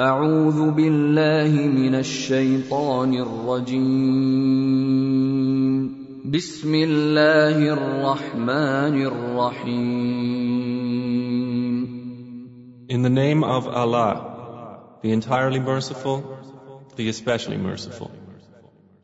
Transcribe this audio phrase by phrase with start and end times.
[0.00, 3.80] أعوذ بالله من الشيطان الرجيم
[6.24, 10.30] بسم الله الرحمن الرحيم
[12.88, 14.14] In the name of Allah,
[15.02, 16.24] the entirely merciful,
[16.96, 18.10] the especially merciful.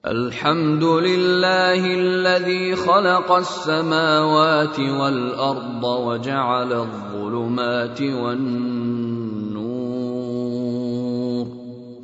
[0.07, 9.06] الحمد لله الذي خلق السماوات والارض وجعل الظلمات والنور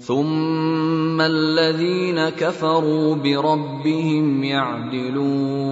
[0.01, 5.67] ثم الذين كفروا بربهم يعدلون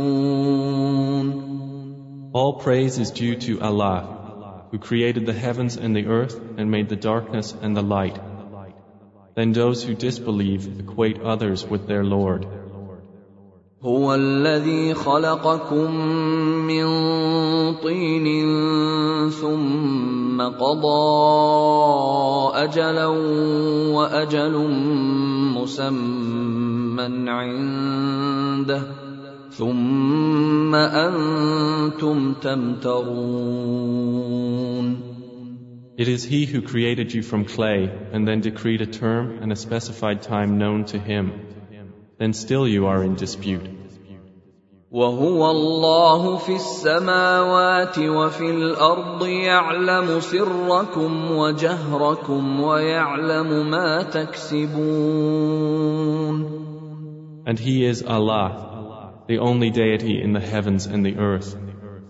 [2.33, 6.89] All praise is due to Allah, who created the heavens and the earth and made
[6.89, 8.19] the darkness and the light.
[9.35, 12.45] Then those who disbelieve equate others with their Lord.
[13.83, 15.91] هو الذي خلقكم
[16.67, 16.85] من
[17.75, 18.27] طين
[19.29, 21.01] ثم قضى
[22.63, 23.05] اجلا
[23.95, 24.55] واجل
[25.55, 28.81] مسمى عنده
[29.49, 33.95] ثم انتم تمترون
[35.97, 39.55] It is He who created you from clay and then decreed a term and a
[39.55, 41.31] specified time known to Him.
[42.19, 43.78] Then still you are in dispute.
[44.90, 54.80] وهو الله في السماوات وفي الأرض يعلم سركم وجهركم ويعلم ما تكسبون
[57.46, 61.56] And He is Allah, the only deity in the heavens and the earth.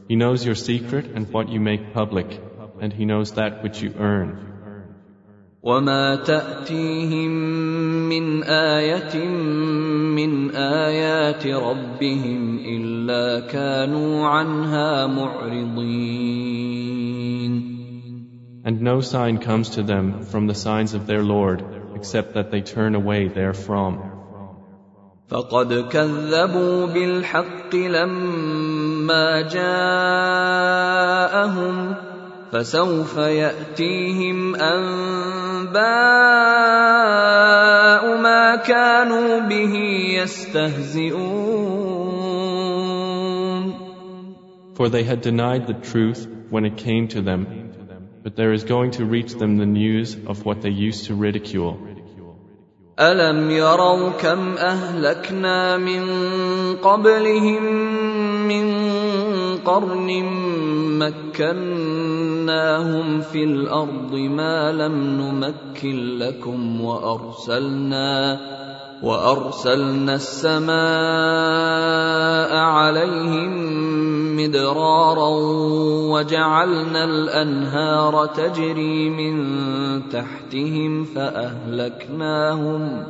[0.09, 2.41] He knows your secret and what you make public,
[2.81, 4.51] and He knows that which you earn.
[5.63, 7.31] وما تاتيهم
[8.11, 9.15] من إيه
[10.19, 16.51] من ايات ربهم الا كانوا عنها معرضين
[18.63, 22.61] And no sign comes to them from the signs of their Lord, except that they
[22.61, 23.95] turn away therefrom.
[25.29, 31.01] فقد كذبوا بالحق لما جاءهم
[32.53, 35.81] فسوف ياتيهم انباء
[38.23, 39.75] ما كانوا به
[40.19, 41.51] يستهزئون
[44.75, 47.47] For they had denied the truth when it came to them,
[48.25, 51.77] but there is going to reach them the news of what they used to ridicule.
[53.01, 56.05] الم يروا كم اهلكنا من
[56.77, 57.63] قبلهم
[58.49, 58.67] من
[59.57, 60.11] قرن
[62.51, 68.41] مكناهم في الأرض ما لم نمكن لكم وارسلنا
[69.03, 70.71] وارسلنا السماء
[72.57, 73.53] عليهم
[74.37, 75.29] مدرارا
[76.13, 79.37] وجعلنا الانهار تجري من
[80.09, 83.05] تحتهم فاهلكناهم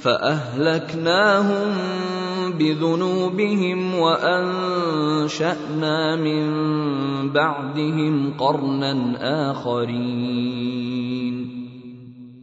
[0.00, 1.72] فاهلكناهم
[2.58, 5.36] بذنوبهم وانشانا
[6.16, 6.42] من
[7.32, 8.92] بعدهم قرنا
[9.50, 11.06] اخرين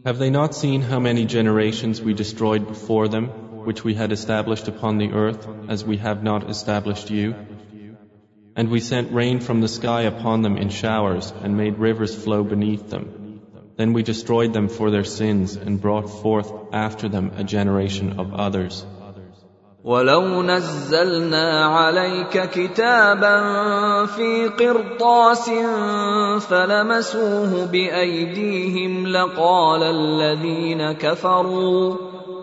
[0.06, 3.28] Have they not seen how many generations we destroyed before them,
[3.64, 7.34] which we had established upon the earth, as we have not established you?
[8.54, 12.44] And we sent rain from the sky upon them in showers, and made rivers flow
[12.44, 13.17] beneath them.
[13.78, 18.32] Then we destroyed them for their sins, and brought forth after them a generation of
[18.34, 18.84] others.
[19.84, 23.36] ولو نزلنا عليك كتابا
[24.06, 25.50] في قرطاس
[26.48, 31.96] فلمسوه بايديهم لقال الذين كفروا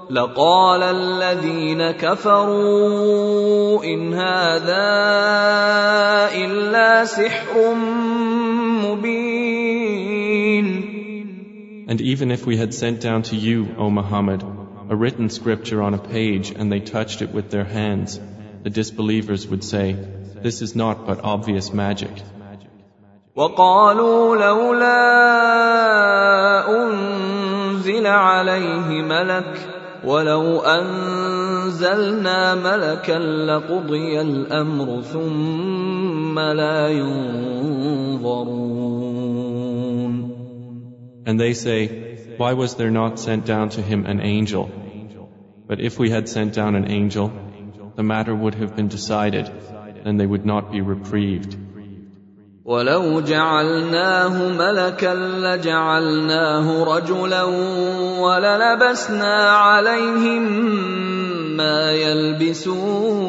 [0.09, 4.87] لقال الذين كفروا ان هذا
[6.35, 7.73] الا سحر
[8.85, 9.34] مبين
[11.87, 14.43] And even if we had sent down to you, O Muhammad,
[14.89, 18.19] a written scripture on a page and they touched it with their hands,
[18.63, 19.95] the disbelievers would say,
[20.43, 22.11] This is not but obvious magic.
[23.35, 24.99] وقالوا لولا
[26.69, 29.69] انزل عليه ملك
[30.05, 38.81] ولو انزلنا ملكا لقضي الامر ثم لا ينظرون
[41.25, 44.69] And they say, Why was there not sent down to him an angel?
[45.67, 47.31] But if we had sent down an angel,
[47.95, 49.49] the matter would have been decided,
[50.05, 51.57] and they would not be reprieved.
[52.65, 57.43] ولو جعلناه ملكا لجعلناه رجلا
[58.21, 60.43] وللبسنا عليهم
[61.57, 63.21] ما يلبسون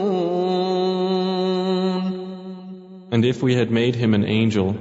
[3.12, 4.74] And if we had made him an angel,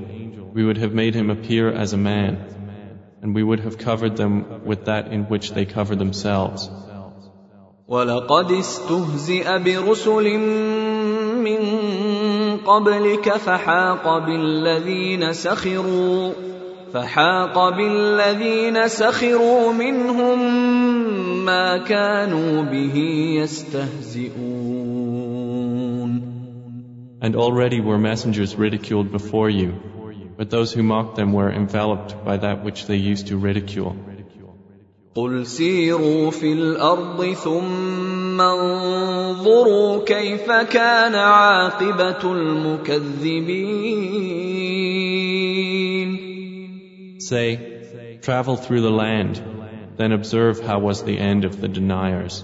[0.53, 2.37] we would have made him appear as a man.
[3.21, 6.69] and we would have covered them with that in which they cover themselves.
[7.87, 10.37] ولقد استهزئ برسل
[11.43, 11.61] من
[12.57, 16.33] قبلك فحاق بالذين سخروا
[16.93, 20.39] فحاق بالذين سخروا منهم
[21.45, 22.95] ما كانوا به
[23.41, 24.81] يستهزئون
[27.23, 29.73] And already were messengers ridiculed before you,
[30.37, 33.95] but those who mocked them were enveloped by that which they used to ridicule.
[35.15, 43.81] قل سيروا في الارض ثم انظروا كيف كان عاقبه المكذبين
[47.19, 47.59] Say,
[48.21, 49.41] travel through the land,
[49.97, 52.43] then observe how was the end of the deniers.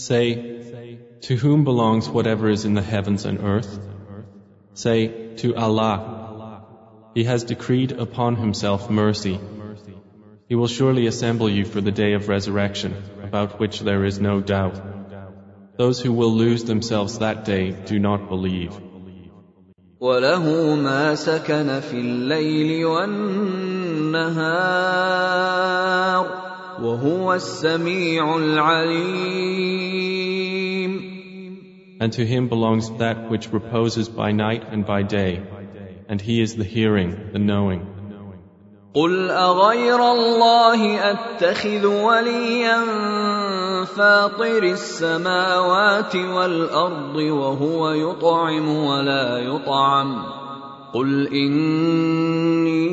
[0.00, 3.78] Say, to whom belongs whatever is in the heavens and earth?
[4.74, 6.64] Say, to Allah.
[7.14, 9.38] He has decreed upon himself mercy.
[10.48, 14.40] He will surely assemble you for the day of resurrection, about which there is no
[14.40, 14.76] doubt.
[15.76, 18.78] Those who will lose themselves that day do not believe.
[20.00, 24.46] وله ما سكن في الليل والنهار
[26.82, 29.96] وهو السميع العليم
[31.98, 35.42] And to him belongs that which reposes by night and by day,
[36.10, 37.86] and he is the hearing, the knowing.
[38.96, 42.84] قل اغير الله اتخذ وليا
[43.84, 50.22] فاطر السماوات والارض وهو يطعم ولا يطعم
[50.94, 52.86] قل اني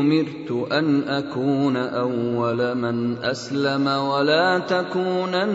[0.00, 5.48] امرت ان اكون اول من اسلم ولا تكونن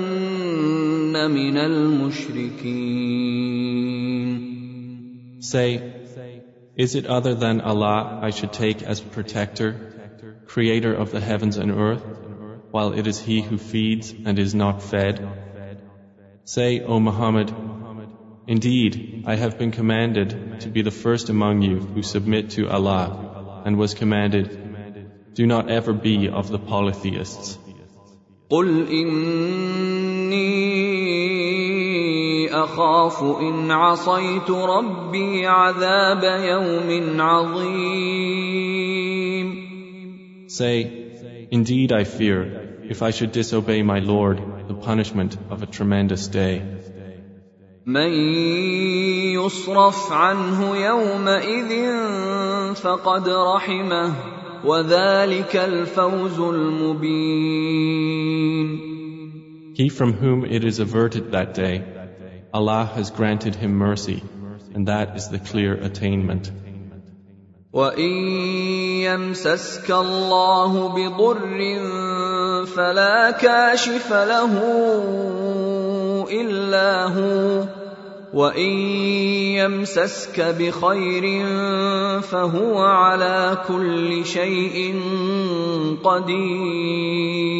[1.31, 3.13] من المشركين
[5.39, 5.69] Say,
[6.77, 9.69] Is it other than Allah I should take as protector,
[10.47, 12.05] creator of the heavens and earth,
[12.71, 15.19] while it is He who feeds and is not fed?
[16.45, 17.53] Say, O Muhammad,
[18.47, 23.36] Indeed, I have been commanded to be the first among you who submit to Allah,
[23.67, 24.47] and was commanded,
[25.33, 27.57] Do not ever be of the polytheists.
[28.49, 30.43] قل إني
[32.49, 38.43] أخاف إن عصيت ربي عذاب يوم عظيم
[40.47, 42.41] Say, Indeed I fear,
[42.83, 46.61] if I should disobey my Lord, the punishment of a tremendous day.
[47.88, 48.12] من
[49.32, 51.70] يصرف عنه يومئذ
[52.74, 54.12] فقد رحمه
[54.64, 57.68] وذلك الفوز المبين
[59.74, 61.82] He from whom it is averted that day,
[62.52, 64.22] Allah has granted him mercy,
[64.74, 66.52] and that is the clear attainment.
[67.72, 68.00] وان
[69.04, 71.58] يمسسك الله بضر
[72.66, 74.52] فلا كاشف له
[76.30, 77.64] الا هو
[78.33, 78.69] وان
[79.57, 81.45] يمسسك بخير
[82.21, 84.95] فهو على كل شيء
[86.03, 87.53] قدير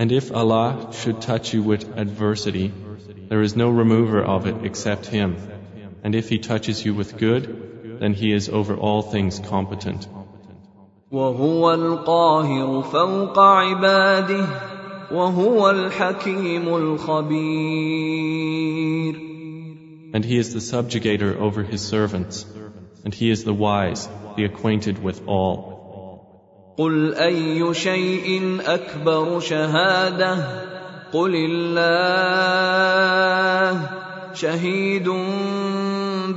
[0.00, 2.72] And if Allah should touch you with adversity,
[3.28, 5.36] there is no remover of it except Him.
[6.04, 10.06] And if He touches you with good, then He is over all things competent.
[11.12, 14.46] وهو القاهر فوق عباده
[15.13, 18.13] وهو الحكيم الخبير
[20.15, 22.45] And He is the subjugator over His servants,
[23.03, 25.73] and He is the wise, the acquainted with all.
[26.77, 30.35] قل اي شيء اكبر شهاده
[31.13, 32.23] قل الله
[34.33, 35.09] شهيد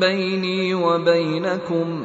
[0.00, 2.04] بيني وبينكم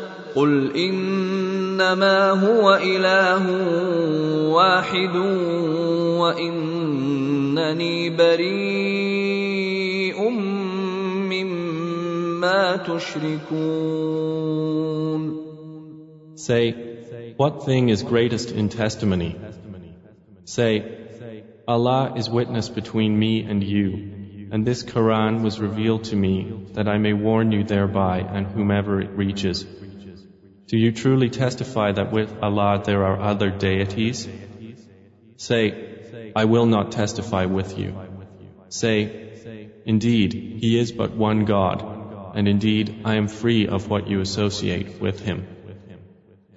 [0.34, 3.44] قل إنما هو إله
[4.52, 5.16] واحد
[6.20, 9.76] وإنني بريء
[12.46, 14.26] ما تشركون
[16.36, 16.74] Say,
[17.36, 19.36] what thing is greatest in testimony?
[20.44, 20.84] Say,
[21.66, 23.88] Allah is witness between me and you,
[24.52, 26.36] and this Quran was revealed to me
[26.74, 29.66] that I may warn you thereby and whomever it reaches.
[30.70, 34.28] Do you truly testify that with Allah there are other deities?
[35.36, 37.94] Say, I will not testify with you.
[38.68, 39.26] Say,
[39.86, 41.84] Indeed, He is but one God,
[42.34, 45.46] and indeed I am free of what you associate with Him.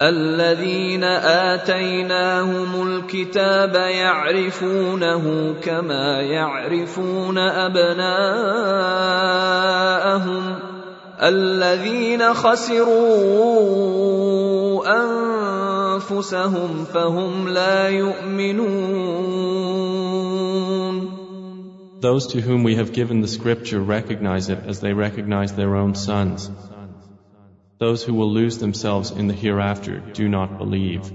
[0.02, 8.10] الذين اتيناهم الكتاب يعرفونه كما يعرفون ابناءهم
[11.23, 12.95] الذين خسروا
[15.95, 19.45] انفسهم فهم لا يؤمنون
[22.01, 25.95] Those to whom we have given the scripture recognize it as they recognize their own
[25.95, 26.51] sons.
[27.79, 31.11] Those who will lose themselves in the hereafter do not believe.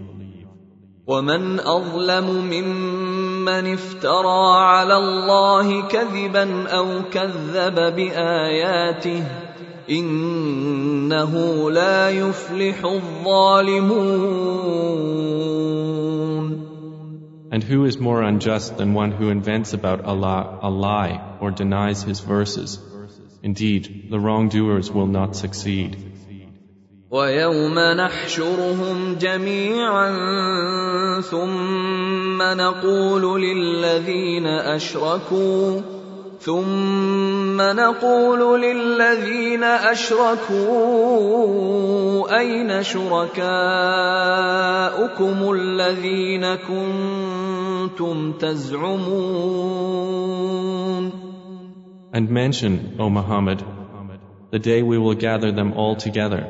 [1.08, 9.49] ومن اظلم ممن افترى على الله كذبا أو كذب باياته
[9.91, 14.25] انه لا يفلح الظالمون
[17.51, 22.03] And who is more unjust than one who invents about Allah a lie or denies
[22.03, 22.81] His verses?
[23.45, 25.97] Indeed, the wrongdoers will not succeed.
[27.11, 30.11] ويوم نحشرهم جميعا
[31.21, 35.81] ثم نقول للذين اشركوا
[36.45, 40.65] ثم نقول للذين اشركوا
[42.39, 43.43] اين شركاؤكم
[45.53, 49.65] الذين كنتم تزعمون
[52.15, 53.65] And mention, O Muhammad,
[54.53, 56.47] the day we will gather them all together.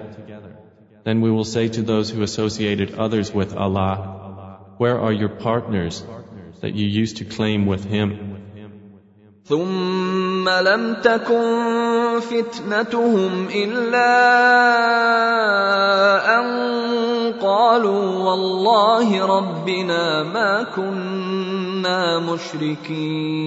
[1.04, 3.94] Then we will say to those who associated others with Allah,
[4.76, 6.04] Where are your partners
[6.60, 8.27] that you used to claim with Him?
[9.49, 14.11] ثم لم تكن فتنتهم الا
[16.39, 16.45] ان
[17.41, 23.39] قالوا والله ربنا ما كنا مشركين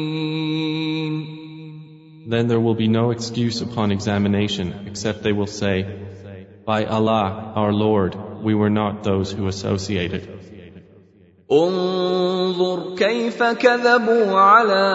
[2.27, 5.87] Then there will be no excuse upon examination except they will say,
[6.65, 10.42] By Allah, our Lord, we were not those who associated.
[11.53, 14.87] انظر كيف كذبوا على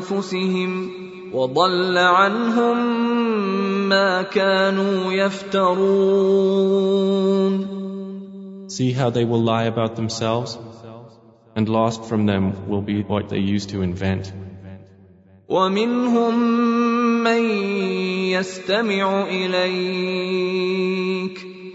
[0.00, 0.90] انفسهم
[1.32, 2.78] وضل عنهم
[3.88, 6.58] ما كانوا يفترون
[8.70, 10.58] See how they will lie about themselves?
[11.56, 14.32] And lost from them will be what they used to invent.
[15.48, 16.34] ومنهم
[17.24, 17.42] من
[18.30, 20.18] يستمع اليك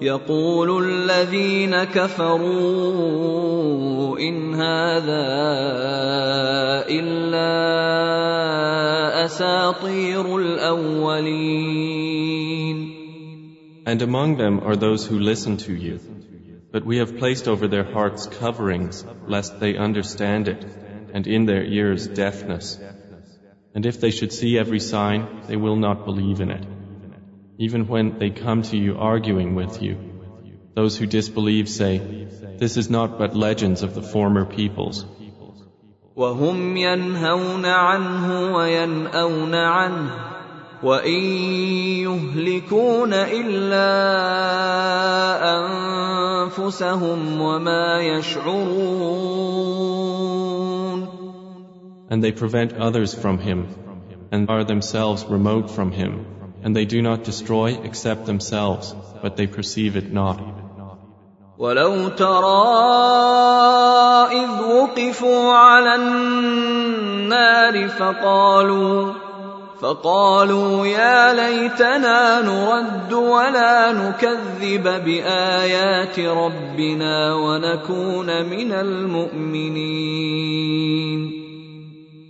[0.00, 2.98] يقول الذين كفروا
[4.18, 5.26] ان هذا
[6.88, 7.50] الا
[9.24, 11.80] اساطير الاولين
[13.86, 15.98] And among them are those who listen to you.
[16.72, 20.64] But we have placed over their hearts coverings, lest they understand it,
[21.12, 22.78] and in their ears deafness.
[23.74, 26.64] And if they should see every sign, they will not believe in it.
[27.58, 29.96] Even when they come to you arguing with you,
[30.74, 32.26] those who disbelieve say,
[32.58, 35.04] This is not but legends of the former peoples.
[36.16, 40.30] وهم ينهون عنه وينأون عنه
[40.82, 41.22] وإن
[42.04, 43.90] يهلكون إلا
[45.56, 49.50] أنفسهم وما يشعرون
[52.10, 53.68] And they prevent others from him,
[54.32, 56.26] and are themselves remote from him,
[56.64, 60.40] and they do not destroy except themselves, but they perceive it not.
[61.58, 62.66] ولو ترى
[64.32, 69.12] إذ وقفوا على النار فقالوا
[69.80, 80.20] فقالوا يا ليتنا نرد ولا نكذب بآيات ربنا ونكون من المؤمنين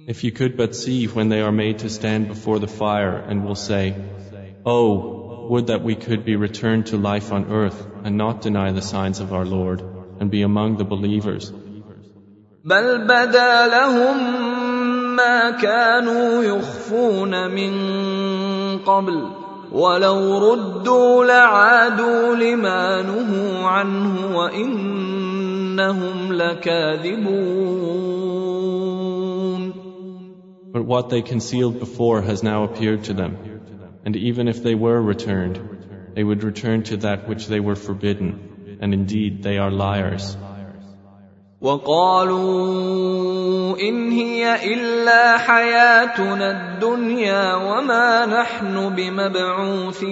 [0.09, 3.45] If you could but see when they are made to stand before the fire and
[3.45, 3.95] will say,
[4.65, 8.83] Oh, would that we could be returned to life on earth and not deny the
[8.83, 9.83] signs of our Lord
[10.21, 11.53] and be among the believers.
[12.65, 14.17] بل بدا لهم
[15.17, 17.73] ما كانوا يخفون من
[18.79, 19.31] قبل
[19.73, 27.71] ولو ردوا لعادوا لما نهوا عنه وانهم لكاذبون
[30.73, 33.54] But what they concealed before has now appeared to them.
[34.05, 35.61] And even if they were returned,
[36.15, 38.79] they would return to that which they were forbidden.
[38.81, 40.37] And indeed, they are liars.
[41.61, 43.11] وقالوا
[43.81, 50.11] ان هي الا حياتنا الدنيا وما نحن بمبعوثين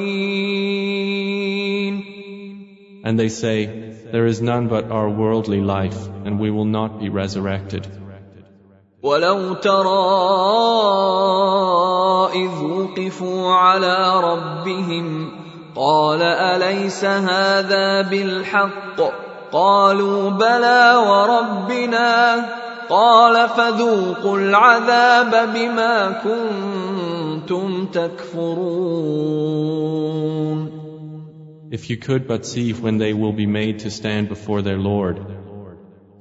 [3.04, 3.66] And they say,
[4.12, 7.86] There is none but our worldly life, and we will not be resurrected.
[9.03, 10.03] ولو ترى
[12.33, 15.31] اذ وقفوا على ربهم
[15.75, 19.01] قال اليس هذا بالحق
[19.51, 22.45] قالوا بلى وربنا
[22.89, 29.33] قال فذوقوا العذاب بما كنتم تكفرون
[31.71, 35.19] If you could but see when they will be made to stand before their Lord,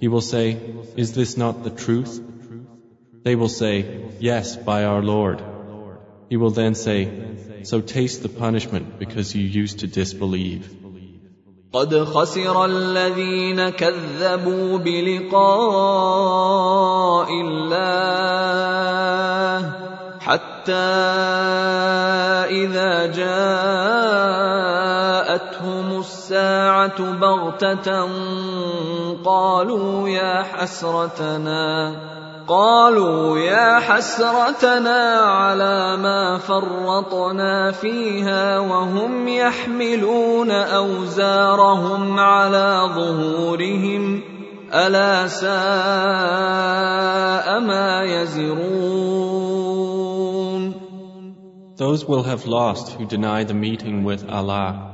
[0.00, 0.56] He will say,
[0.96, 2.31] Is this not the truth?
[3.23, 3.73] They will say,
[4.19, 5.43] Yes, by our Lord.
[6.29, 6.99] He will then say,
[7.63, 10.73] So taste the punishment because you used to disbelieve.
[11.73, 15.37] قد خسر الذين كذبوا بلقاء
[17.41, 18.67] الله
[20.19, 20.73] حتى
[22.51, 23.47] اذا جاءتهم
[25.99, 28.07] الساعه بغته
[29.23, 31.95] قالوا يا حسرتنا
[32.52, 44.20] قالوا يا حسرتنا على ما فرطنا فيها وهم يحملون اوزارهم على ظهورهم
[44.74, 45.50] الا ساء
[47.60, 49.52] ما يزرون
[51.76, 54.92] Those will have lost who deny the meeting with Allah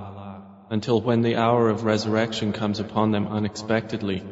[0.70, 4.22] until when the hour of resurrection comes upon them unexpectedly.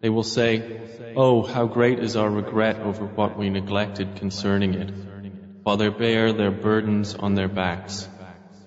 [0.00, 0.80] They will say,
[1.16, 4.90] Oh, how great is our regret over what we neglected concerning it,
[5.62, 8.08] while they bear their burdens on their backs.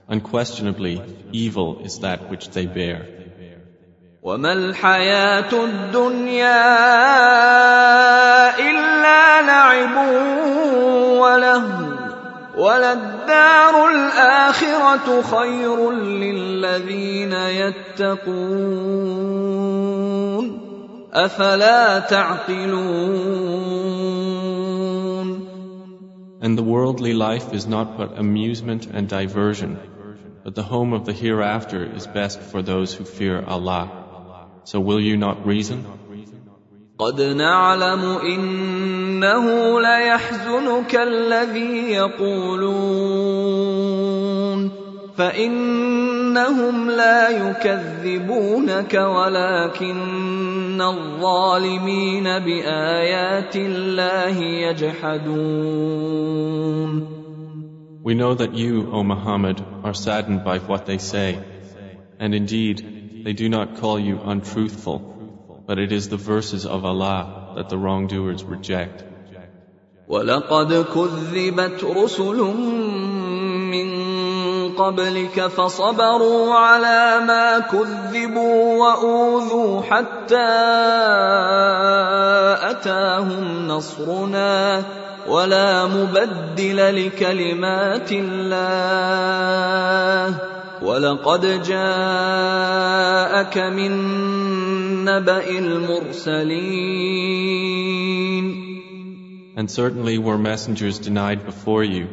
[0.07, 3.07] Unquestionably, evil is that which they bear.
[4.23, 6.65] وما الحياة الدنيا
[8.59, 9.97] إلا لعب
[11.19, 11.65] وله
[12.57, 18.29] وللدار الآخرة خير للذين يتقون
[21.13, 22.99] أفلا تعقلون
[26.41, 29.77] And the worldly life is not but amusement and diversion,
[30.43, 33.91] but the home of the hereafter is best for those who fear Allah.
[34.63, 35.85] So will you not reason?
[36.99, 43.39] قد نعلم إنه ليحزنك الذي يقولون
[46.33, 55.79] فإنهم لا يكذبونك ولكن الظالمين بآيات الله يجحدون
[58.01, 61.37] We know that you, O Muhammad, are saddened by what they say.
[62.19, 64.99] And indeed, they do not call you untruthful,
[65.67, 69.03] but it is the verses of Allah that the wrongdoers reject.
[70.07, 73.32] ولقد كذبت رسل من
[74.76, 80.52] قبلك فصبروا على ما كذبوا وأوذوا حتى
[82.70, 84.82] أتاهم نصرنا
[85.28, 88.94] ولا مبدل لكلمات الله.
[90.82, 93.92] ولقد جاءك من
[95.04, 97.04] نبأ المرسلين.
[99.56, 102.08] And certainly were messengers denied before you,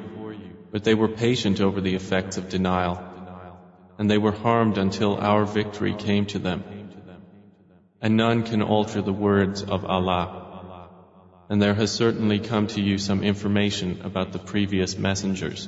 [0.71, 3.01] but they were patient over the effects of denial,
[3.97, 6.63] and they were harmed until our victory came to them.
[8.01, 10.89] And none can alter the words of Allah.
[11.49, 15.67] And there has certainly come to you some information about the previous messengers.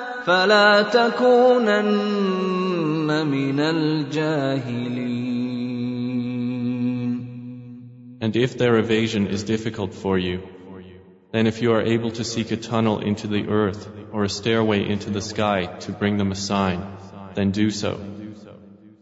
[0.26, 1.86] فلا تكونن
[3.26, 5.16] من الجاهلين
[8.18, 10.42] And if their evasion is difficult for you,
[11.32, 14.88] then if you are able to seek a tunnel into the earth or a stairway
[14.88, 16.80] into the sky to bring them a sign,
[17.34, 18.00] then do so.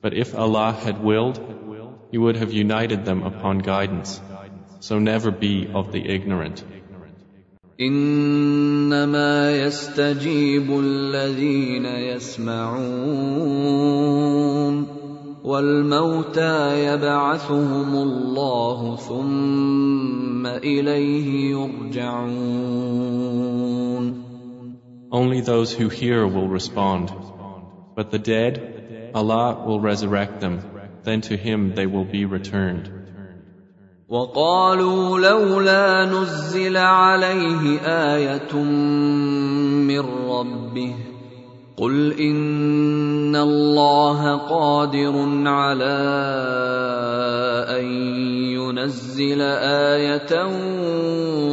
[0.03, 1.39] But if Allah had willed,
[2.11, 4.21] He would have united them upon guidance.
[4.81, 6.63] So never be of the ignorant.
[7.82, 12.90] انما يستجيب الذين يسمعون
[15.44, 22.90] والموتى يبعثهم الله ثم اليه يرجعون
[25.12, 27.12] Only those who hear will respond.
[27.96, 30.62] But the dead, Allah will resurrect them.
[31.04, 32.99] Then to Him they will be returned.
[34.10, 38.56] وقالوا لولا نزل عليه آية
[39.86, 40.96] من ربه
[41.78, 45.14] قل إن الله قادر
[45.46, 46.00] على
[47.70, 47.86] أن
[48.58, 49.42] ينزل
[49.92, 50.46] آية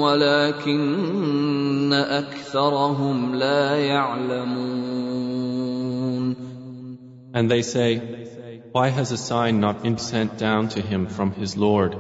[0.00, 4.96] ولكن أكثرهم لا يعلمون
[7.34, 8.00] And they say,
[8.72, 11.98] Why has a sign not been sent down to him from his Lord?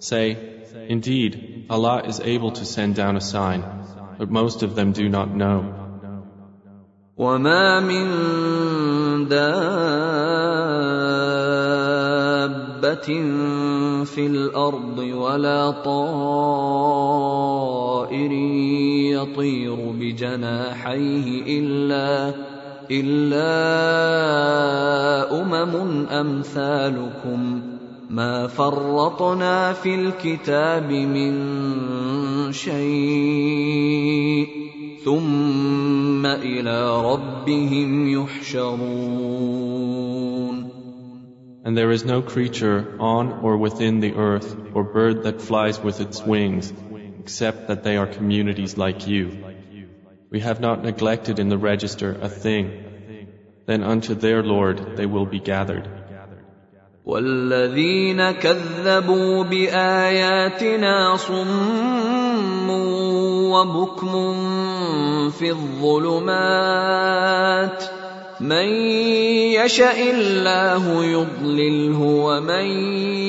[0.00, 0.36] Say,
[0.88, 3.62] Indeed, Allah is able to send down a sign,
[4.18, 5.76] but most of them do not know.
[7.18, 8.08] وما من
[9.28, 9.60] دابة
[14.04, 16.00] في الأرض ولا طائر
[19.12, 22.34] يطير بجناحيه إلا
[22.90, 23.52] إلا
[25.40, 27.69] أمم أمثالكم
[28.09, 34.47] ما فرطنا في الكتاب من شيء
[35.05, 39.45] ثم الى ربهم يحشرون
[41.65, 45.99] And there is no creature on or within the earth or bird that flies with
[45.99, 46.71] its wings,
[47.19, 49.31] except that they are communities like you.
[50.29, 52.65] We have not neglected in the register a thing.
[53.65, 55.89] Then unto their Lord they will be gathered.
[57.06, 62.70] والذين كذبوا بآياتنا صم
[63.50, 64.40] وبكم
[65.30, 66.70] في الظلمات
[68.40, 68.68] من
[69.52, 72.64] يشاء الله يضلله ومن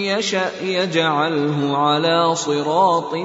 [0.08, 3.16] يشاء يجعله على صراط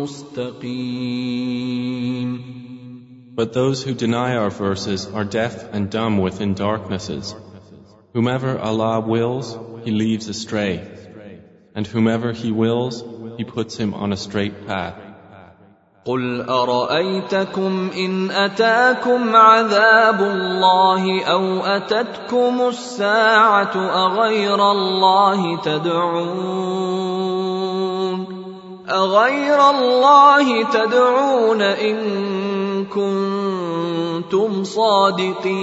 [0.00, 1.36] مستقيم
[3.36, 7.34] But those who deny our verses are deaf and dumb within darknesses.
[8.16, 9.48] Whomever Allah wills,
[9.84, 10.74] He leaves astray.
[11.74, 13.04] And whomever He wills,
[13.36, 14.94] He puts him on a straight path.
[16.06, 23.76] قل ارايتكم ان اتاكم عذاب الله أو اتتكم الساعة
[24.06, 26.96] اغير الله تدعون
[28.88, 31.96] اغير الله تدعون ان
[32.84, 35.56] كنتم صادقين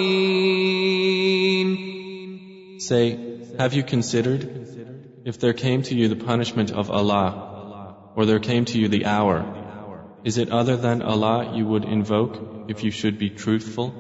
[2.83, 3.05] Say,
[3.59, 4.43] have you considered?
[5.25, 7.29] If there came to you the punishment of Allah,
[8.15, 9.45] or there came to you the hour,
[10.25, 13.93] is it other than Allah you would invoke if you should be truthful?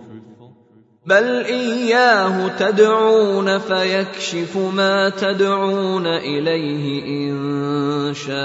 [1.06, 8.38] بل اياه تدعون فيكشف ما تدعون اليه ان شاء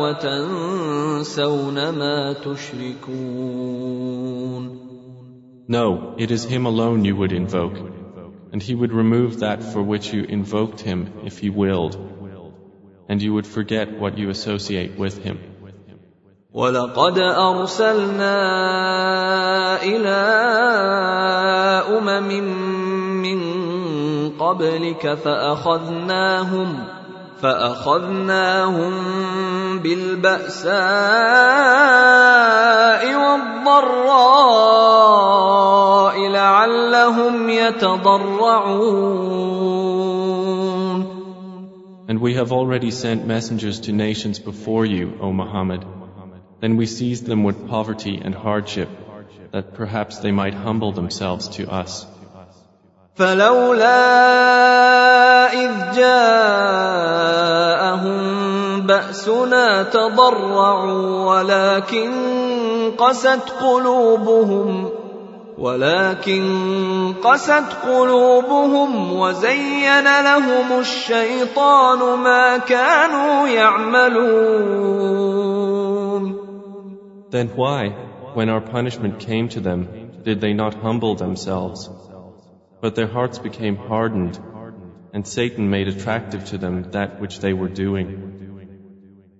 [0.00, 4.04] وتنسون ما تشركون
[5.66, 7.78] No, it is Him alone you would invoke,
[8.52, 11.96] and He would remove that for which you invoked Him if He willed,
[13.08, 15.38] and you would forget what you associate with Him.
[16.54, 18.36] ولقد ارسلنا
[19.82, 20.20] الى
[21.98, 22.28] امم
[23.22, 23.38] من
[24.38, 26.68] قبلك فاخذناهم
[27.41, 28.93] فاخذناهم
[29.79, 30.69] بالباساء
[33.23, 34.19] والضراء
[36.27, 38.99] لعلهم يتضرعون
[42.09, 45.85] And we have already sent messengers to nations before you, O Muhammad.
[46.59, 48.89] Then we seized them with poverty and hardship,
[49.51, 52.07] that perhaps they might humble themselves to us.
[53.19, 53.99] فلولا
[55.53, 56.19] إذ جاءهم
[58.81, 62.11] بأسنا تضرعوا ولكن
[62.97, 64.89] قست قلوبهم
[65.57, 74.79] ولكن قست قلوبهم وزين لهم الشيطان ما كانوا يعملون
[77.31, 77.89] Then why,
[78.33, 79.87] when our punishment came to them,
[80.23, 81.89] did they not humble themselves?
[82.80, 84.38] But their hearts became hardened,
[85.14, 88.34] and Satan made attractive to them that which they were doing.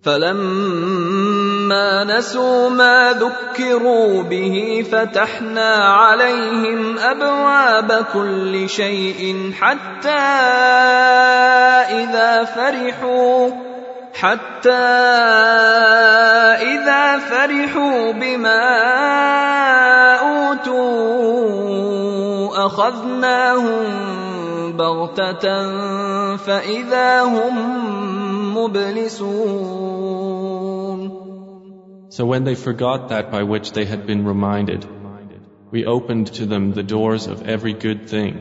[0.05, 10.11] فلما نسوا ما ذكروا به فتحنا عليهم ابواب كل شيء حتى
[12.05, 13.51] اذا فرحوا
[14.15, 14.71] حتى
[16.73, 18.65] اذا فرحوا بما
[20.21, 22.18] اوتوا
[22.67, 23.83] اخذناهم
[24.73, 27.55] بغته فاذا هم
[28.59, 30.25] مبلسون
[32.09, 34.87] So when they forgot that by which they had been reminded,
[35.73, 38.35] we opened to them the doors of every good thing,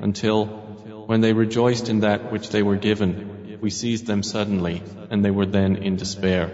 [0.00, 0.46] until,
[1.10, 5.30] when they rejoiced in that which they were given, we seized them suddenly, and they
[5.30, 6.50] were then in despair.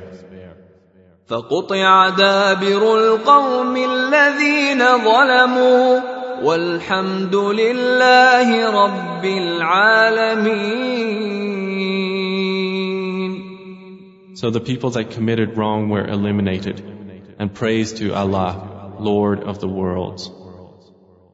[1.28, 6.00] فقطع دابر القوم الذين ظلموا
[6.42, 10.84] والحمد لله رب العالمين
[14.34, 16.80] So the people that committed wrong were eliminated,
[17.38, 20.30] and praise to Allah, Lord of the worlds.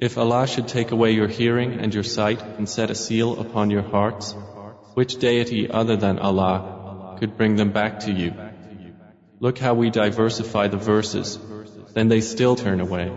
[0.00, 3.70] if Allah should take away your hearing and your sight and set a seal upon
[3.70, 4.34] your hearts,
[4.94, 8.32] which deity other than Allah could bring them back to you?
[9.40, 11.38] Look how we diversify the verses,
[11.94, 13.10] then they still turn away.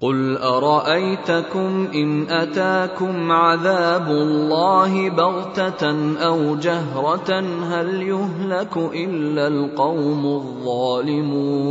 [0.00, 11.66] قل ارايتكم ان اتاكم عذاب الله بغته او جهره هل يهلك الا القوم الظالمون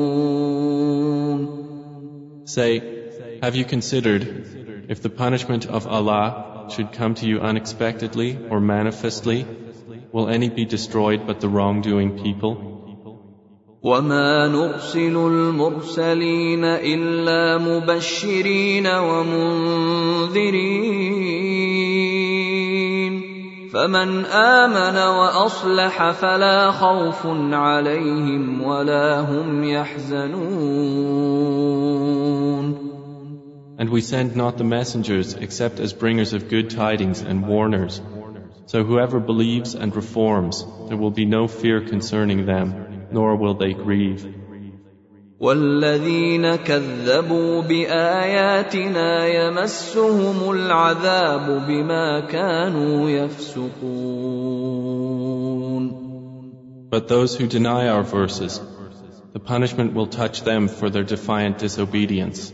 [2.45, 2.81] Say,
[3.41, 9.45] have you considered if the punishment of Allah should come to you unexpectedly or manifestly,
[10.11, 12.71] will any be destroyed but the wrongdoing people?
[13.85, 20.35] وما نرسل المرسلين الا مبشرين ومنذرين
[23.73, 31.45] فمن امن واصلح فلا خوف عليهم ولا هم يحزنون
[33.79, 38.01] And we send not the messengers except as bringers of good tidings and warners.
[38.67, 43.73] So whoever believes and reforms, there will be no fear concerning them, nor will they
[43.73, 44.25] grieve.
[45.39, 54.35] والذين كذبوا باياتنا يمسهم العذاب بما كانوا يفسقون
[56.89, 58.61] But those who deny our verses,
[59.33, 62.53] the punishment will touch them for their defiant disobedience.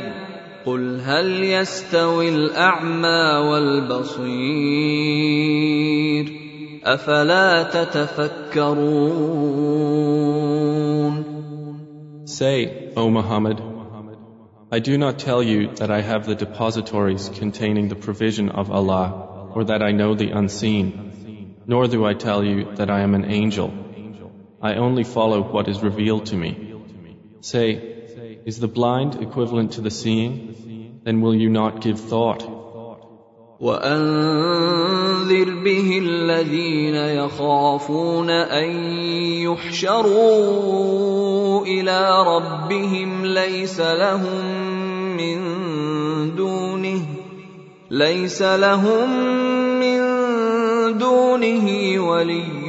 [0.66, 5.06] قل هل يستوي الاعمى والبصير
[6.84, 9.16] افلا تتفكرون
[12.26, 13.62] Say, O Muhammad,
[14.70, 19.52] I do not tell you that I have the depositories containing the provision of Allah,
[19.54, 23.24] or that I know the unseen, nor do I tell you that I am an
[23.24, 23.72] angel.
[24.60, 26.74] I only follow what is revealed to me.
[27.40, 27.89] Say,
[28.46, 31.00] is the blind equivalent to the seeing?
[31.04, 32.42] Then will you not give thought?
[33.60, 38.70] وانذر به الذين يخافون ان
[39.48, 40.86] يحشروا
[41.66, 44.44] الى ربهم ليس لهم
[45.16, 45.38] من
[46.36, 47.02] دونه
[47.90, 49.10] ليس لهم
[49.80, 49.98] من
[50.98, 52.59] دونه ولي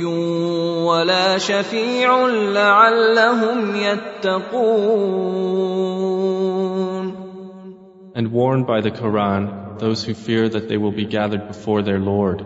[0.81, 4.87] ولا شفيع لعلهم يتقون
[8.15, 11.99] And warn by the Quran those who fear that they will be gathered before their
[11.99, 12.43] Lord.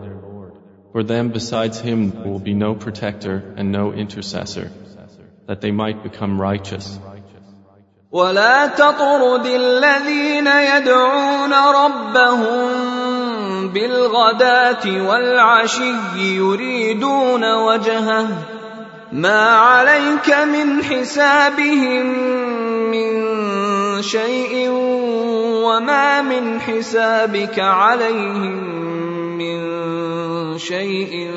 [0.92, 4.70] For them besides him will be no protector and no intercessor,
[5.48, 7.00] that they might become righteous.
[8.12, 13.05] ولا تطرد الذين يدعون ربهم
[13.69, 18.29] بالغداة والعشي يريدون وجهه.
[19.13, 22.07] ما عليك من حسابهم
[22.91, 24.69] من شيء
[25.65, 28.77] وما من حسابك عليهم
[29.39, 29.59] من
[30.59, 31.31] شيء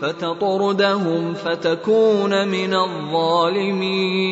[0.00, 4.22] فتطردهم فتكون من الظالمين.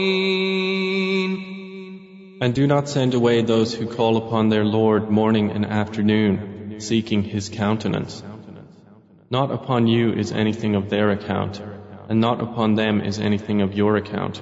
[2.42, 7.23] And do not send away those who call upon their Lord morning and afternoon, seeking
[7.23, 8.23] His countenance.
[9.29, 11.61] Not upon you is anything of their account,
[12.09, 14.41] and not upon them is anything of your account.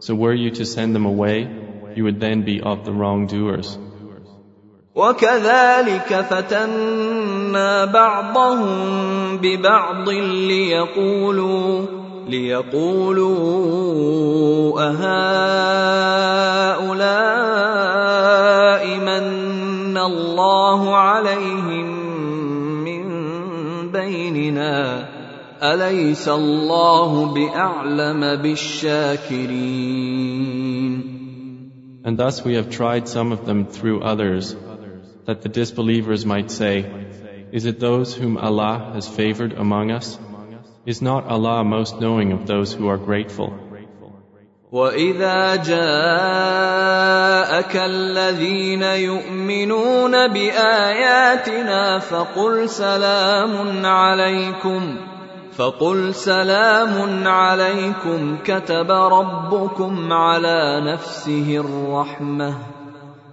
[0.00, 1.48] So were you to send them away,
[1.94, 3.78] you would then be of the wrongdoers.
[4.94, 11.86] وكذلك فتنا بعضهم ببعض ليقولوا
[12.28, 13.30] ليقولوا
[14.90, 16.10] أهؤلاء
[18.98, 19.43] من
[20.04, 21.86] الله عليهم
[22.84, 23.04] من
[23.92, 25.08] بيننا
[25.62, 29.60] أليس الله بأعلم بالشاكرين
[32.02, 34.56] And thus we have tried some of them through others,
[35.26, 36.86] that the disbelievers might say,
[37.52, 40.18] Is it those whom Allah has favored among us?
[40.86, 43.63] Is not Allah most knowing of those who are grateful?
[44.75, 45.75] واذا جاءك
[47.75, 54.97] الذين يؤمنون باياتنا فقل سلام عليكم
[55.57, 62.74] فقل سلام عليكم كتب ربكم على نفسه الرحمه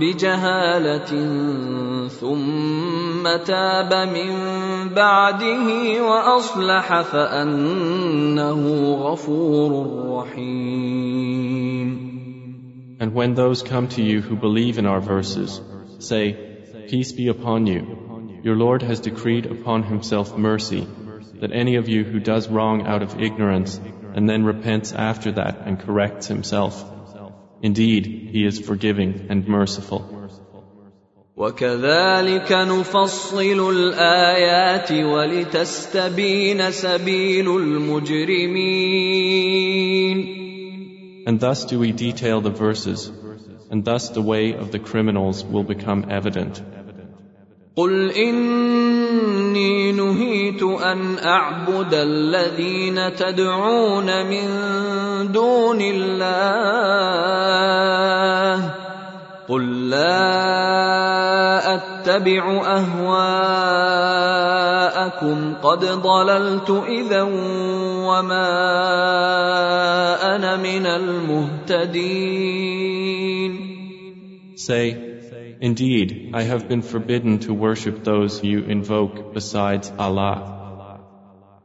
[0.00, 1.10] بجهاله
[2.08, 4.32] ثم تاب من
[4.94, 5.66] بعده
[6.02, 9.70] واصلح فانه غفور
[10.16, 10.84] رحيم
[13.00, 15.60] And when those come to you who believe in our verses,
[15.98, 16.36] say,
[16.88, 17.82] Peace be upon you.
[18.42, 20.86] Your Lord has decreed upon himself mercy
[21.43, 23.79] that any of you who does wrong out of ignorance
[24.13, 26.83] and then repents after that and corrects himself.
[27.61, 30.19] Indeed, he is forgiving and merciful.
[31.39, 38.89] وكذلك نفصل الآيات ولتستبين سبيل المجرمين
[41.27, 43.11] And thus do we detail the verses,
[43.69, 46.61] and thus the way of the criminals will become evident.
[47.76, 54.46] قل إني نهيت أن أعبد الذين تدعون من
[55.32, 57.14] دون الله
[59.48, 60.34] قل لا
[61.74, 63.14] أتبع أهواءكم
[65.62, 67.22] قد ضللت إذا
[68.06, 68.46] وما
[70.36, 72.44] أنا من المهتدين
[74.56, 75.13] Say,
[75.63, 80.99] Indeed, I have been forbidden to worship those you invoke besides Allah.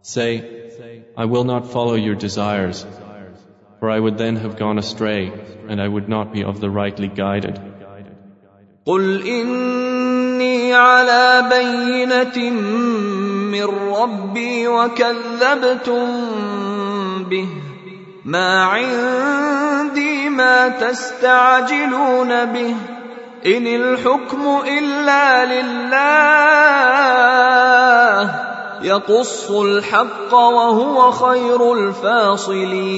[0.02, 0.30] Say,
[1.16, 2.84] I will not follow your desires,
[3.80, 5.32] for I would then have gone astray,
[5.68, 7.60] and I would not be of the rightly guided.
[8.86, 12.50] قل إني على بينة
[13.50, 16.06] من ربي وكذبتم
[17.30, 17.48] به
[18.24, 22.76] ما عندي ما تستعجلون به
[23.46, 26.64] إن الحكم إلا لله
[28.84, 32.94] يقص الحق وهو خير الفاصلين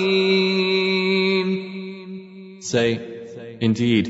[2.61, 2.99] Say,
[3.61, 4.07] Indeed,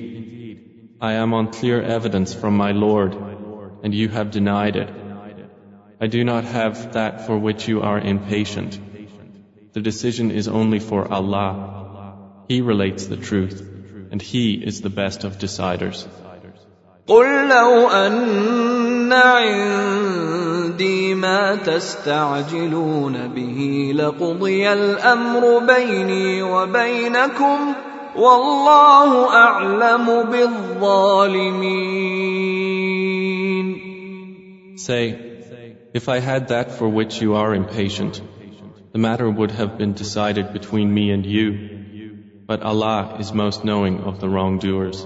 [1.00, 3.14] I am on clear evidence from my Lord,
[3.82, 4.88] and you have denied it.
[6.00, 8.78] I do not have that for which you are impatient.
[9.74, 12.14] The decision is only for Allah.
[12.48, 13.60] He relates the truth,
[14.10, 16.06] and He is the best of deciders.
[17.07, 27.73] قل لو أن عندي ما تستعجلون به لقضي الأمر بيني وبينكم
[28.15, 31.91] والله أعلم بالظالمين
[34.75, 35.15] Say,
[35.93, 38.19] if I had that for which you are impatient,
[38.93, 41.69] the matter would have been decided between me and you,
[42.47, 45.05] but Allah is most knowing of the wrongdoers.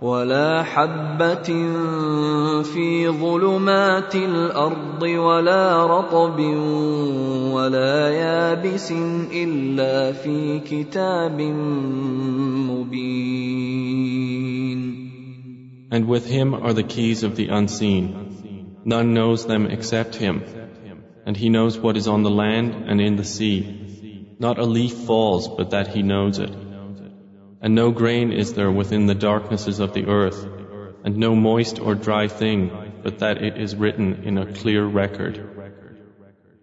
[0.00, 1.48] ولا حبة
[2.62, 6.40] في ظلمات الأرض ولا رطب
[7.52, 8.92] ولا يابس
[9.32, 11.40] إلا في كتاب
[12.70, 13.60] مبين
[15.92, 18.76] And with him are the keys of the unseen.
[18.84, 20.42] None knows them except him.
[21.26, 24.34] And he knows what is on the land and in the sea.
[24.38, 26.69] Not a leaf falls but that he knows it.
[27.61, 30.47] And no grain is there within the darknesses of the earth,
[31.03, 32.71] and no moist or dry thing,
[33.03, 35.55] but that it is written in a clear record.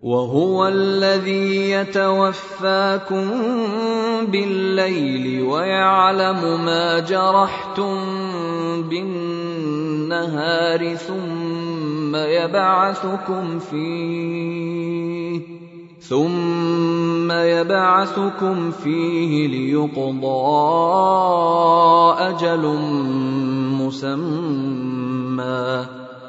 [0.03, 3.31] وهو الذي يتوفاكم
[4.27, 7.99] بالليل ويعلم ما جرحتم
[8.89, 15.41] بالنهار ثم يبعثكم فيه
[16.10, 20.28] ثم يبعثكم فيه ليقضى
[22.20, 22.64] أجل
[23.82, 24.88] مسمى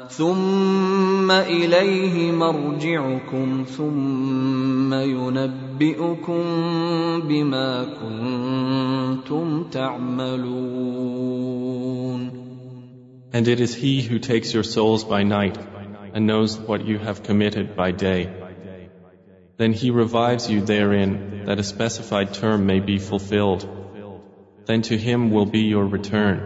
[0.09, 6.43] ثم اليه مرجعكم ثم ينبئكم
[7.27, 10.79] بما كنتم تعملون
[13.31, 15.57] And it is he who takes your souls by night
[16.13, 18.38] and knows what you have committed by day.
[19.59, 23.63] Then he revives you therein that a specified term may be fulfilled.
[24.67, 26.37] Then to him will be your return.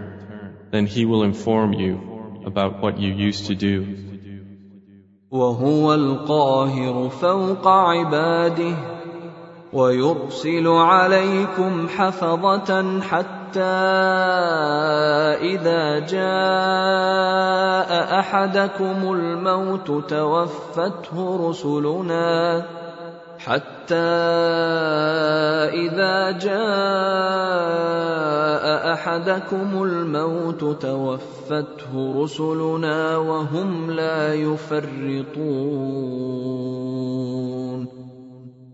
[0.72, 1.92] Then he will inform you
[2.44, 3.76] about what you used to do.
[5.32, 8.76] وهو القاهر فوق عباده
[9.74, 13.60] ويرسل عليكم حفظة حتى
[15.54, 17.90] إذا جاء
[18.20, 22.66] أحدكم الموت توفته رسلنا
[23.43, 23.95] حتى
[25.73, 26.59] إذا جاء
[28.93, 35.79] أحدكم الموت توفته رسلنا وهم لا يفرطون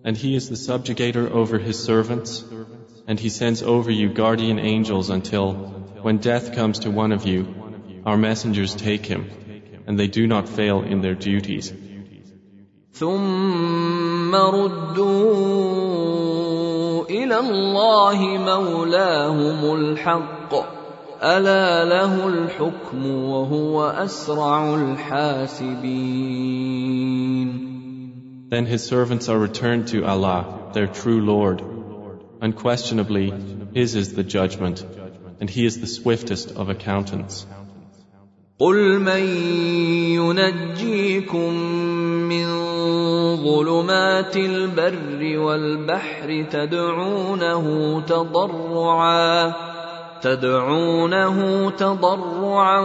[0.07, 2.45] And he is the subjugator over his servants,
[3.07, 5.55] and he sends over you guardian angels until,
[6.03, 7.47] when death comes to one of you,
[8.05, 9.31] our messengers take him,
[9.87, 11.73] and they do not fail in their duties.
[12.99, 15.75] ثم ردوا
[17.11, 20.55] الى الله مولاهم الحق
[21.23, 26.05] الا له الحكم وهو اسرع الحاسبين
[28.51, 31.63] Then his servants are returned to Allah, their true Lord.
[32.41, 33.33] Unquestionably,
[33.73, 34.85] His is the judgment,
[35.41, 37.47] and He is the swiftest of accountants.
[38.61, 39.25] قل من
[40.15, 41.53] ينجيكم
[42.29, 42.68] من
[43.36, 49.54] ظلمات البر والبحر تدعونه تضرعا
[50.22, 52.80] تدعونه تضرعا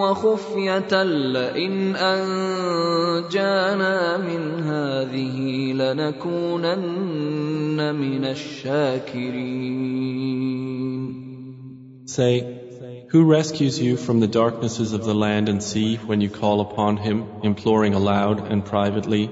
[0.00, 7.14] وخفية لئن أنجانا من هذه لنكونن
[7.94, 9.68] من الشاكرين.
[12.06, 12.42] Say,
[13.09, 16.97] Who rescues you from the darknesses of the land and sea when you call upon
[16.97, 19.31] Him, imploring aloud and privately?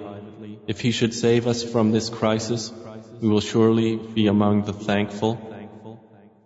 [0.67, 2.71] If He should save us from this crisis,
[3.21, 5.37] we will surely be among the thankful.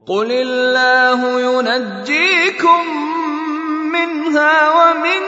[0.07, 2.83] قل الله ينجيكم
[3.91, 5.21] منها ومن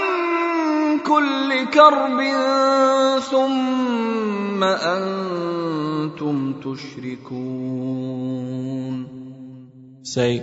[0.99, 2.19] كل كرب
[3.21, 7.77] ثم أنتم تشركون
[10.03, 10.41] Say,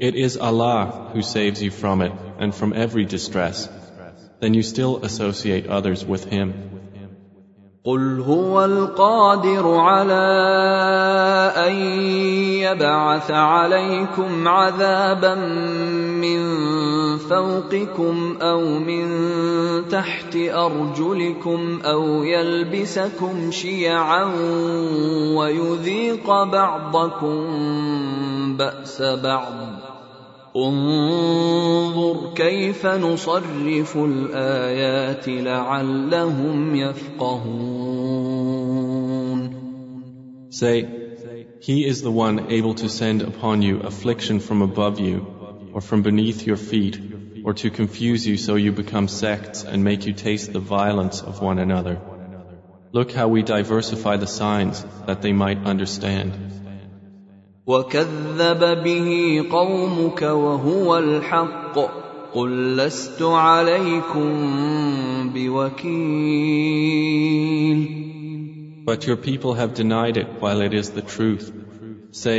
[0.00, 3.68] It is Allah who saves you from it and from every distress.
[4.40, 6.54] Then you still associate others with Him.
[7.84, 10.28] قل هو القادر على
[11.56, 11.74] ان
[12.60, 15.34] يبعث عليكم عذابا
[16.20, 16.38] من
[17.18, 19.08] فوقكم أو من
[19.88, 24.24] تحت ارجلكم أو يلبسكم شيعا
[25.34, 27.46] ويذيق بعضكم
[28.56, 29.87] باس بعض
[30.55, 38.03] انظر كيف نصرف الايات لعلهم يفقهون
[40.49, 40.85] Say,
[41.61, 45.25] He is the one able to send upon you affliction from above you,
[45.73, 46.99] or from beneath your feet,
[47.43, 51.41] or to confuse you so you become sects and make you taste the violence of
[51.41, 51.99] one another.
[52.91, 56.37] Look how we diversify the signs that they might understand.
[57.68, 59.08] وكذب به
[59.50, 61.78] قومك وهو الحق
[62.34, 64.30] قل لست عليكم
[65.34, 66.48] بوكيل
[68.86, 71.52] But your people have denied it while it is the truth.
[72.10, 72.38] Say,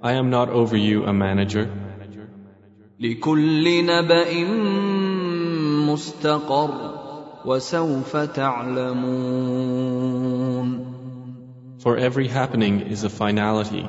[0.00, 1.68] I am not over you a manager.
[3.00, 4.44] لكل نبأ
[5.90, 6.70] مستقر
[7.44, 9.48] وسوف تعلمون
[11.78, 13.88] For every happening is a finality,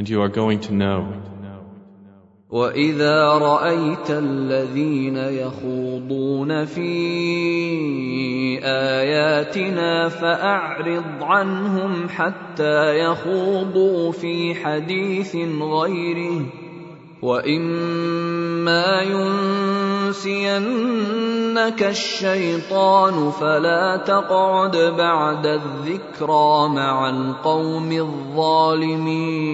[0.00, 1.12] and you are going to know.
[2.50, 6.90] واذا رايت الذين يخوضون في
[8.64, 16.46] اياتنا فاعرض عنهم حتى يخوضوا في حديث غيره
[17.21, 19.01] واما
[20.13, 29.45] ينسينك الشيطان فلا تقعد بعد الذكرى مع القوم الظالمين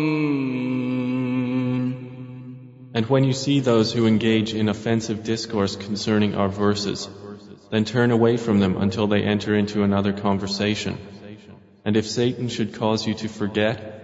[2.93, 7.07] And when you see those who engage in offensive discourse concerning our verses,
[7.71, 10.97] then turn away from them until they enter into another conversation.
[11.86, 13.94] And if Satan should cause you to forget,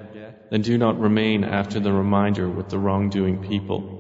[0.52, 3.98] then do not remain after the reminder with the wrongdoing people.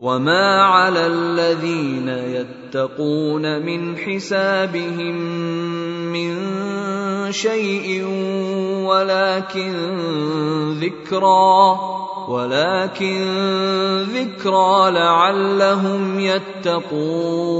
[0.00, 5.16] وما على الذين يتقون من حسابهم
[6.12, 6.34] من
[7.32, 8.04] شيء
[8.86, 9.72] ولكن
[10.80, 11.78] ذكرى
[12.28, 13.22] ولكن
[14.02, 17.58] ذكرى لعلهم يتقون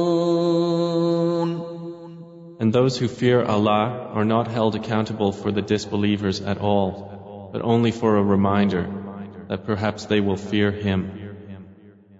[2.60, 7.11] And those who fear Allah are not held accountable for the disbelievers at all,
[7.52, 8.88] but only for a reminder
[9.48, 11.28] that perhaps they will fear Him.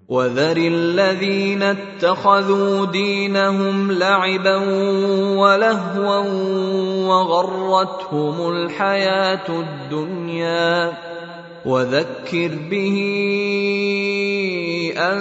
[0.09, 4.57] وذر الذين اتخذوا دينهم لعبا
[5.36, 6.18] ولهوا
[7.09, 10.92] وغرتهم الحياة الدنيا
[11.66, 12.97] وذكر به
[14.97, 15.20] أن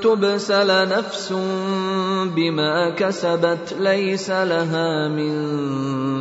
[0.00, 1.32] تبسل نفس
[2.36, 5.32] بما كسبت ليس لها من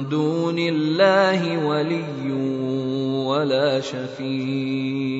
[0.09, 2.31] دون الله ولي
[3.25, 5.19] ولا شفيع.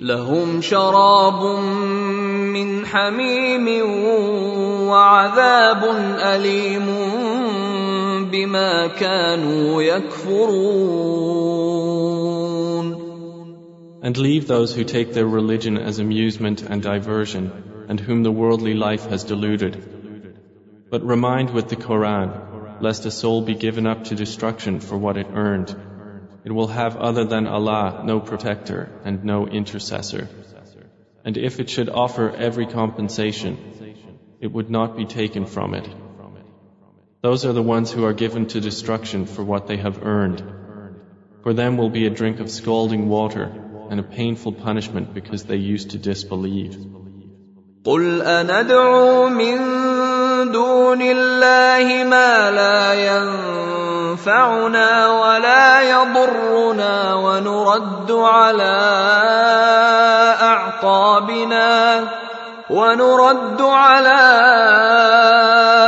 [0.00, 1.42] لهم شراب
[2.54, 3.66] من حميم
[4.88, 5.82] وعذاب
[6.34, 6.86] اليم
[8.30, 11.32] بما كانوا يكفرون
[14.04, 17.52] And leave those who take their religion as amusement and diversion,
[17.88, 19.76] and whom the worldly life has deluded.
[20.90, 22.32] But remind with the Quran,
[22.80, 25.76] lest a soul be given up to destruction for what it earned.
[26.46, 30.28] It will have other than Allah no protector and no intercessor.
[31.24, 33.58] And if it should offer every compensation,
[34.40, 35.88] it would not be taken from it.
[37.22, 40.42] Those are the ones who are given to destruction for what they have earned.
[41.44, 43.44] For them will be a drink of scalding water
[43.90, 46.76] and a painful punishment because they used to disbelieve.
[47.84, 49.58] قل أندعو من
[50.52, 52.94] دون الله ما لا
[54.07, 58.77] ينفعنا ولا يضرنا ونرد على
[60.41, 62.03] أعقابنا
[62.69, 64.21] ونرد على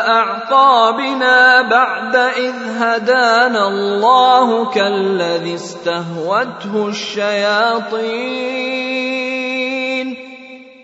[0.07, 8.39] أعقابنا بعد إذ هدانا الله كالذي استهوته الشياطين.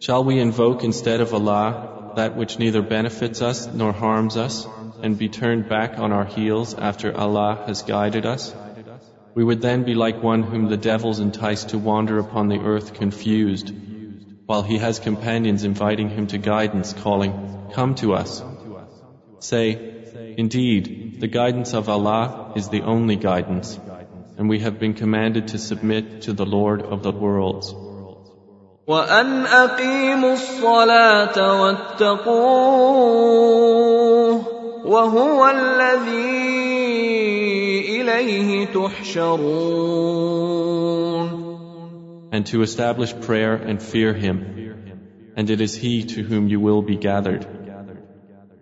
[0.00, 4.66] shall we invoke instead of Allah that which neither benefits us nor harms us,
[5.02, 8.54] and be turned back on our heels after Allah has guided us?
[9.34, 12.94] We would then be like one whom the devils entice to wander upon the earth
[12.94, 13.72] confused,
[14.46, 18.42] while he has companions inviting him to guidance, calling, Come to us.
[19.38, 23.78] Say, Indeed, the guidance of Allah is the only guidance,
[24.36, 27.74] and we have been commanded to submit to the Lord of the worlds.
[28.86, 33.10] وأن أقيموا الصلاة واتقوه
[34.84, 36.60] وهو الذي
[38.00, 40.20] إليه تحشرون
[42.32, 44.36] And to establish prayer and fear Him,
[45.36, 47.46] and it is He to whom you will be gathered.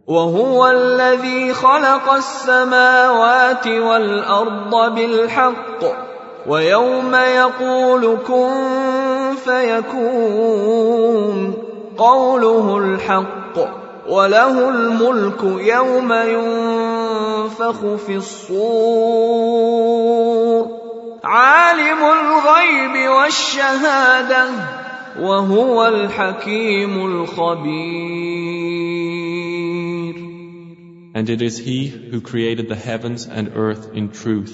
[0.07, 5.85] وهو الذي خلق السماوات والارض بالحق
[6.47, 8.98] ويوم يقول كن
[9.49, 11.39] فيكون
[11.99, 13.57] قوله الحق
[14.09, 19.29] وله الملك يوم ينفخ في الصور
[21.25, 24.49] عالم الغيب والشهاده
[25.21, 28.59] وهو الحكيم الخبير
[31.15, 34.53] And it is He who created the heavens and earth in truth.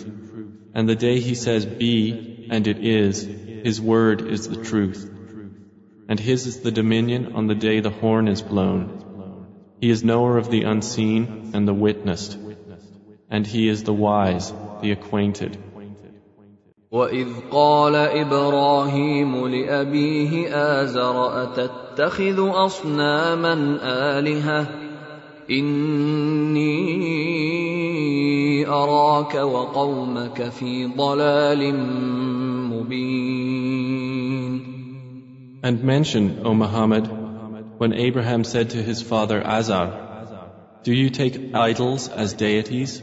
[0.73, 3.27] And the day He says, Be, and it is,
[3.64, 5.10] His word is the truth.
[6.08, 8.84] And His is the dominion on the day the horn is blown.
[9.80, 12.38] He is knower of the unseen and the witnessed.
[13.30, 14.52] And He is the wise,
[14.82, 15.58] the acquainted.
[16.92, 23.54] واذ قال ابراهيم لابيه ازر اتتخذ اصناما
[24.20, 24.68] الهه
[25.50, 26.80] اني
[28.68, 31.62] اراك وقومك في ضلال
[32.74, 34.00] مبين
[35.62, 37.06] And mention, O Muhammad,
[37.78, 39.88] when Abraham said to his father Azar,
[40.84, 43.02] Do you take idols as deities?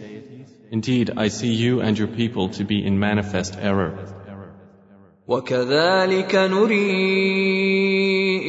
[0.70, 3.98] Indeed, I see you and your people to be in manifest error.
[5.28, 7.44] وكذلك نري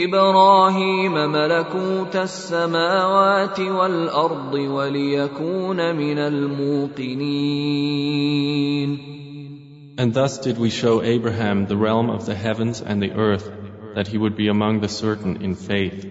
[0.06, 7.68] ابراهيم ملكوت السماوات والارض وليكون من الموقنين
[10.02, 13.50] And thus did we show Abraham the realm of the heavens and the earth,
[13.96, 16.06] that he would be among the certain in faith.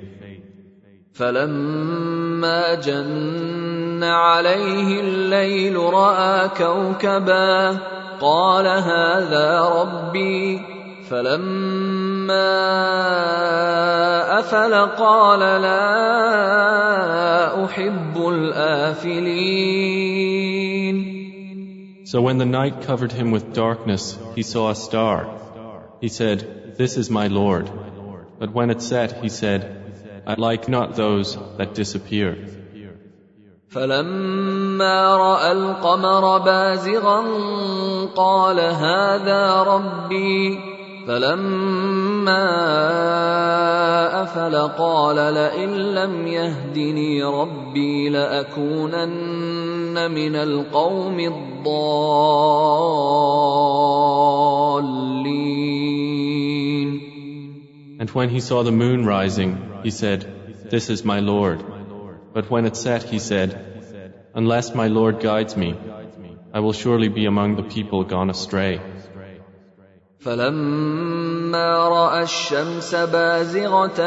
[1.16, 7.78] فلما جن عليه الليل راى كوكبا
[8.20, 10.60] قال هذا ربي
[11.08, 12.52] فلما
[14.38, 16.04] افل قال لا
[17.64, 19.86] احب الافلين
[22.10, 25.18] So when the night covered him with darkness, he saw a star.
[26.00, 27.70] He said, This is my Lord.
[28.38, 32.36] But when it set, he said, I like not those that disappear.
[33.68, 37.20] فلما راى القمر بازغا
[38.14, 40.69] قال هذا ربي
[41.10, 42.46] فلما
[44.22, 52.76] افل قال لئن لم يهدني ربي لاكونن من القوم الضالين
[57.98, 60.26] And when he saw the moon rising, he said,
[60.70, 61.64] This is my Lord.
[62.34, 63.58] But when it set, he said,
[64.34, 65.74] Unless my Lord guides me,
[66.52, 68.82] I will surely be among the people gone astray.
[70.21, 74.01] فلما رأى الشمس بازغة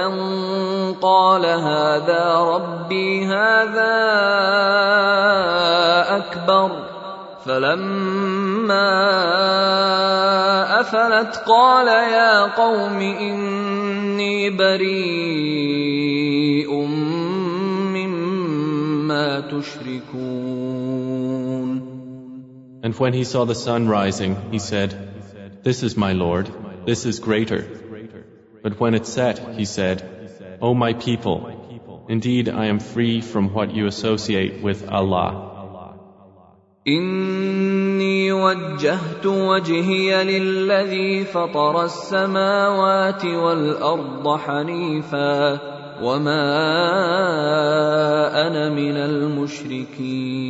[1.03, 3.95] قال هذا ربي هذا
[6.17, 6.71] أكبر.
[7.45, 8.91] فلما
[10.81, 15.65] أفلت قال يا قوم إني بريء
[17.91, 20.55] مما تشركون.
[22.85, 25.14] And when he saw the sun rising, he said,
[25.64, 26.52] This is my Lord,
[26.86, 27.62] this is greater.
[28.64, 33.74] But when it set, he said, O my people, indeed I am free from what
[33.74, 35.50] you associate with Allah.
[36.88, 45.60] إني وجهت وجهي للذي فطر السماوات والأرض حنيفا
[46.02, 46.48] وما
[48.48, 50.50] أنا من المشركين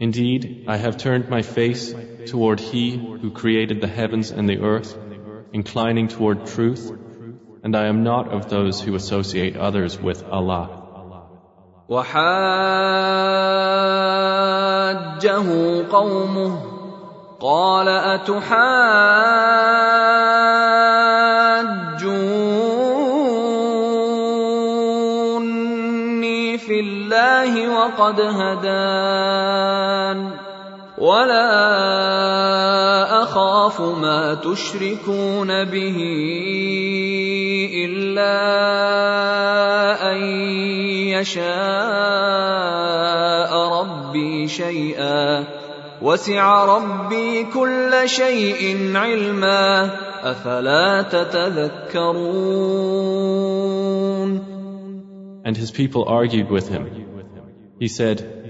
[0.00, 1.92] Indeed, I have turned my face
[2.26, 4.96] toward He who created the heavens and the earth,
[5.52, 6.90] inclining toward truth,
[7.62, 10.84] and I am not of those who associate others with Allah.
[11.88, 12.28] وحاجه
[15.88, 16.58] قومه
[17.40, 18.58] قال أتحاجوني
[26.58, 28.98] في الله وقد هدان
[31.03, 31.51] ولا
[33.23, 35.97] أخاف ما تشركون به
[37.85, 38.35] إلا
[40.11, 40.17] أن
[41.11, 41.43] يشاء
[43.79, 45.43] ربي شيئا
[46.01, 49.89] وسع ربي كل شيء علما
[50.23, 52.23] افلا تتذكرون
[55.45, 56.87] And his people argued with him.
[57.77, 58.42] He said,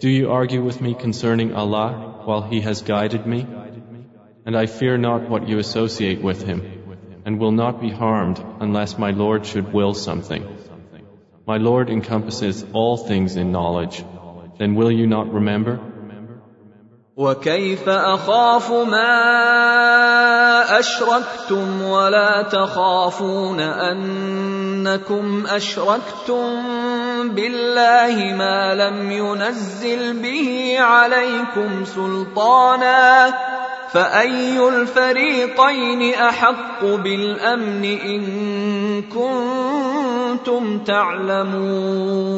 [0.00, 3.46] Do you argue with me concerning Allah while He has guided me?
[4.44, 6.60] And I fear not what you associate with Him,
[7.24, 10.46] and will not be harmed unless my Lord should will something.
[11.46, 14.04] My Lord encompasses all things in knowledge.
[14.58, 15.78] Then will you not remember?
[17.16, 19.08] وكيف اخاف ما
[20.78, 26.79] اشركتم ولا تخافون انكم اشركتم
[27.34, 33.34] بالله ما لم ينزل به عليكم سلطانا
[33.92, 38.22] فاي الفريقين احق بالامن ان
[39.02, 42.36] كنتم تعلمون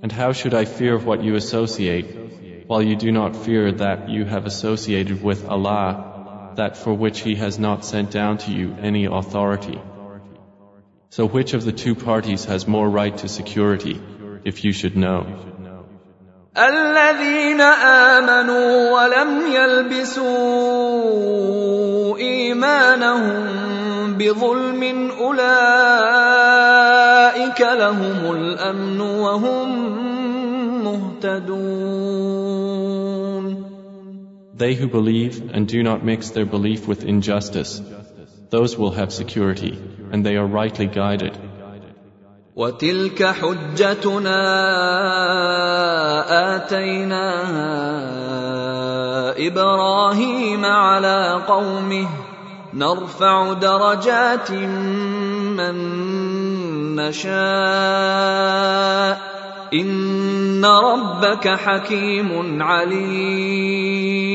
[0.00, 2.06] And how should I fear what you associate,
[2.68, 7.34] while you do not fear that you have associated with Allah, that for which He
[7.34, 9.78] has not sent down to you any authority?
[11.12, 14.00] So which of the two parties has more right to security,
[14.44, 15.26] if you should know?
[16.56, 20.28] الذين امنوا ولم يلبسوا
[22.18, 25.50] ايمانهم بظلم اولئك
[27.60, 29.68] لهم الامن وهم
[30.84, 32.38] مهتدون
[34.58, 37.80] They who believe and do not mix their belief with injustice,
[38.52, 39.78] those will have security,
[40.10, 41.36] and they are rightly guided.
[42.56, 44.40] وتلك حجتنا
[46.56, 47.88] اتيناها
[49.46, 52.08] ابراهيم على قومه
[52.74, 55.76] نرفع درجات من
[56.96, 57.28] نشاء
[59.74, 64.28] ان ربك حكيم عليم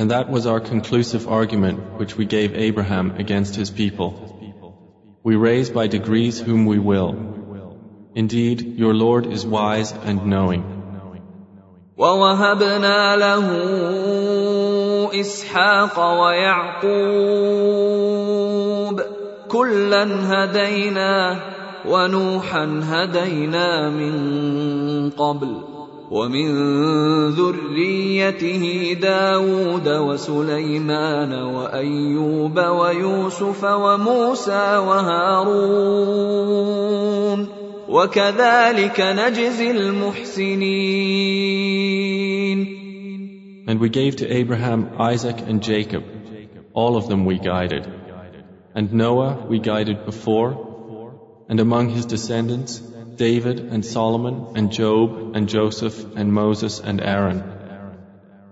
[0.00, 4.10] And that was our conclusive argument which we gave Abraham against his people.
[5.22, 7.10] We raise by degrees whom we will.
[8.14, 10.64] Indeed, your Lord is wise and knowing.
[11.96, 13.46] ووهبنا له
[15.20, 16.86] اسحاق ويعقوب
[19.48, 21.40] كلا هدينا
[21.88, 25.69] ونوحا هدينا من قبل
[26.10, 26.48] ومن
[27.30, 36.06] ذريته داود وسليمان وايوب ويوسف وموسى وهارون
[37.88, 41.16] وكذلك نجزي المحسنين
[43.68, 46.04] And we gave to Abraham, Isaac, and Jacob.
[46.72, 47.84] All of them we guided.
[48.76, 50.50] And Noah we guided before.
[51.48, 52.80] And among his descendants,
[53.16, 57.42] David and Solomon and Job and Joseph and Moses and Aaron.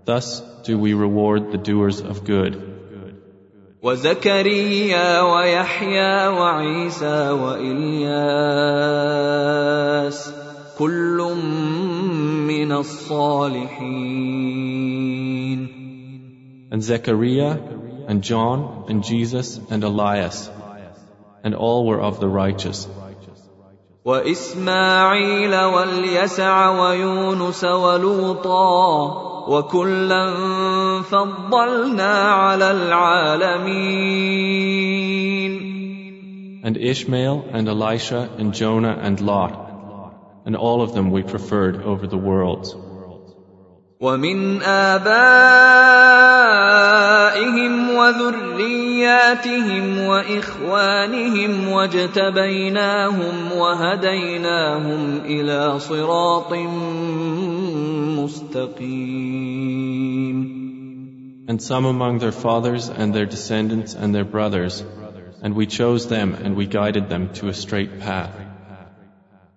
[0.05, 2.75] Thus do we reward the doers of good.
[3.83, 7.85] وزكريا ويحيى وعيسى والياس
[10.79, 11.37] كل
[12.49, 14.25] من الصالحين
[16.73, 17.59] And Zechariah
[18.09, 20.51] and John and Jesus and Elias.
[21.45, 22.89] And all were of the righteous.
[24.10, 28.86] واسماعيل واليسع ويونس ولوطا
[29.48, 30.24] وكلا
[31.02, 34.10] فضلنا على العالمين
[36.62, 39.54] And Ishmael and Elisha and Jonah and Lot.
[40.46, 42.76] And all of them we preferred over the worlds.
[44.02, 45.10] ومن آبائهم
[49.00, 56.54] وذرياتهم وإخوانهم واجتبيناهم وهديناهم إلى صراط
[58.20, 59.40] مستقيم
[61.48, 64.84] And some among their fathers and their descendants and their brothers.
[65.42, 68.36] And we chose them and we guided them to a straight path.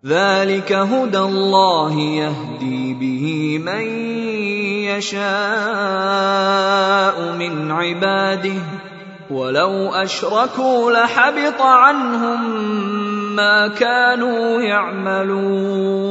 [0.06, 3.86] ذلك هدى الله يهدي به من
[4.88, 5.22] يشاء
[7.38, 8.91] من عباده
[9.31, 12.65] ولو اشركوا لحبط عنهم
[13.35, 16.07] ما كانوا يعملون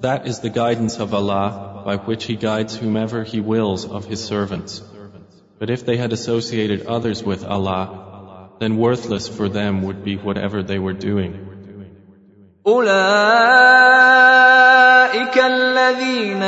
[0.00, 4.24] That is the guidance of Allah by which He guides whomever He wills of His
[4.24, 4.80] servants.
[5.58, 10.62] But if they had associated others with Allah, then worthless for them would be whatever
[10.62, 11.44] they were doing.
[12.66, 14.71] أولئك
[15.13, 16.43] الذين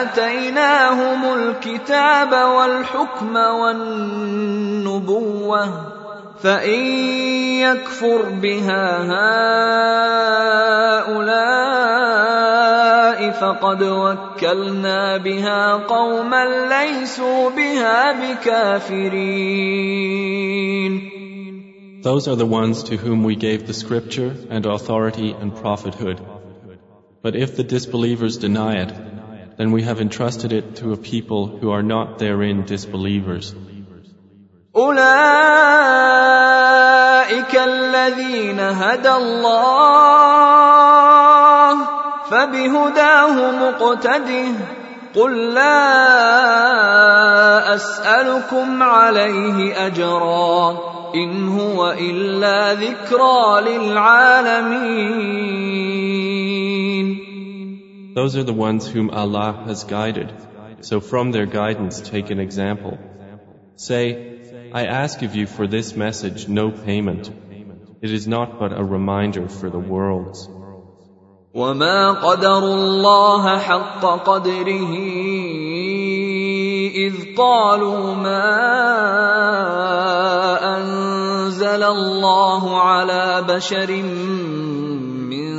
[0.00, 4.90] آتيناهم الكتاب والحكم والنبوة
[6.42, 6.80] فإن
[7.60, 9.02] يكفر بها
[11.08, 11.80] الله
[13.30, 19.60] فقد وكلنا بها قوما ليسوا بها بكافرين
[22.02, 26.18] Those are the ones to whom we gave the scripture and authority and prophethood.
[27.21, 28.93] But if the disbelievers deny it,
[29.57, 33.55] then we have entrusted it to a people who are not therein disbelievers.
[34.75, 35.05] أولئك
[37.55, 40.05] الذين هدى الله
[42.29, 44.53] فبهداه مقتده
[45.15, 46.15] قل لا
[47.75, 50.77] أسألكم عليه أجرا
[51.15, 55.25] إن هو إلا ذكرى للعالمين
[58.15, 60.31] Those are the ones whom Allah has guided.
[60.81, 62.97] So from their guidance take an example.
[63.75, 67.29] Say, I ask of you for this message no payment.
[68.01, 70.47] It is not but a reminder for the worlds.
[71.55, 74.91] وما قدروا الله حق قدره
[76.95, 78.51] إذ قالوا ما
[80.77, 83.91] أنزل الله على بشر
[85.31, 85.55] من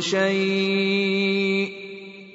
[0.00, 1.37] شيء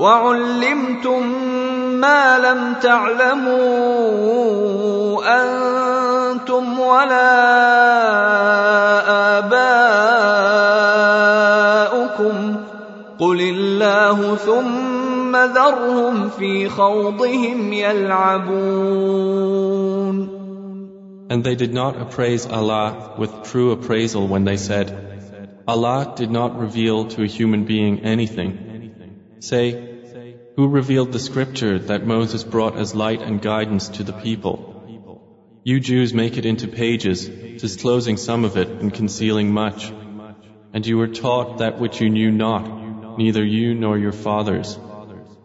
[0.00, 1.22] وعلمتم
[2.00, 3.60] ما لم تعلموا
[5.40, 7.30] أنتم ولا
[9.38, 9.76] اباؤكم
[13.18, 19.00] قل الله ثم ذرهم في خوضهم يلعبون
[21.32, 24.88] And they did not appraise Allah with true appraisal when they said,
[25.68, 28.50] Allah did not reveal to a human being anything.
[29.38, 29.89] Say,
[30.59, 34.57] who revealed the scripture that Moses brought as light and guidance to the people?
[35.63, 39.91] You Jews make it into pages, disclosing some of it and concealing much.
[40.73, 44.77] And you were taught that which you knew not, neither you nor your fathers.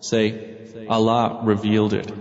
[0.00, 2.12] Say, Allah revealed it.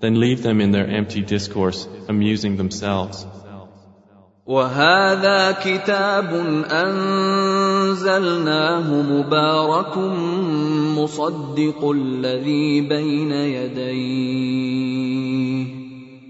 [0.00, 3.26] Then leave them in their empty discourse, amusing themselves.
[4.48, 6.32] وهذا كتاب
[7.90, 9.96] انزلناه مبارك
[10.99, 14.83] مصدق الذي بين يديه.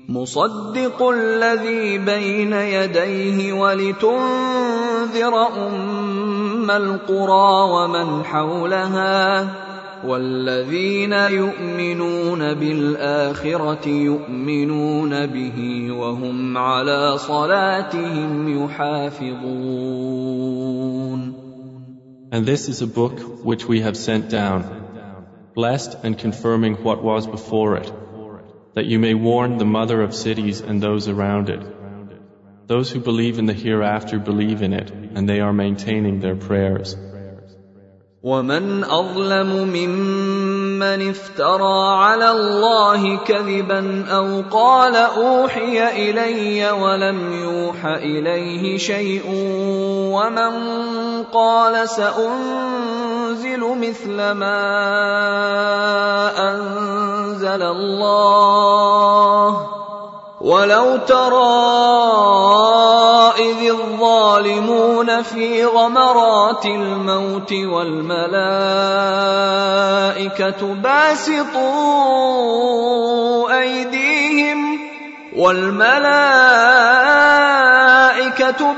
[0.09, 9.49] مصدق الذي بين يديه ولتنذر أم القرى ومن حولها.
[10.07, 21.02] والذين يؤمنون بالآخرة يؤمنون به وهم على صلاتهم يحافظون.
[22.32, 24.62] And this is a book which we have sent down,
[25.54, 27.92] blessed and confirming what was before it,
[28.74, 31.62] that you may warn the mother of cities and those around it.
[32.66, 36.96] Those who believe in the hereafter believe in it, and they are maintaining their prayers.
[38.22, 40.51] ومن اظلم ممن
[40.83, 49.23] افترى على الله كذبا أو قال أوحي إلي ولم يوح إليه شيء
[50.13, 50.53] ومن
[51.33, 54.59] قال سأنزل مثل ما
[56.51, 58.63] أنزل الله
[60.43, 61.53] ولو ترى
[63.39, 68.33] إذ الظالمون في غمرات الموت والملائكة
[70.73, 71.63] باسطوا
[73.59, 74.79] أيديهم
[75.35, 75.93] والملائكة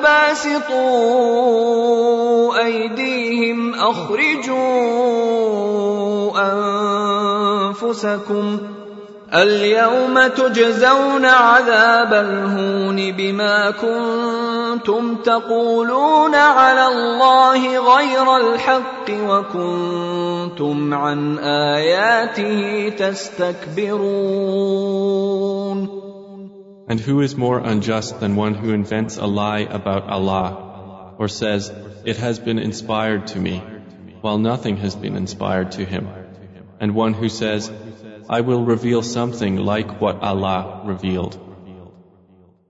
[0.03, 0.85] باسطوا
[2.65, 4.55] أيديهم أخرجوا
[7.71, 8.74] أنفسكم
[9.34, 24.30] اليوم تجزون عذاب الهون بما كنتم تقولون على الله غير الحق وكنتم عن اياته تستكبرون
[26.88, 31.72] And who is more unjust than one who invents a lie about Allah or says,
[32.04, 33.62] It has been inspired to me,
[34.22, 36.08] while nothing has been inspired to him,
[36.80, 37.70] and one who says,
[38.27, 41.39] I will reveal something like what Allah revealed.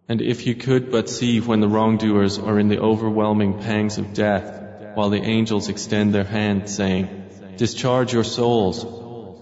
[0.10, 4.14] And if you could but see when the wrongdoers are in the overwhelming pangs of
[4.14, 7.08] death, while the angels extend their hand, saying,
[7.58, 8.86] Discharge your souls.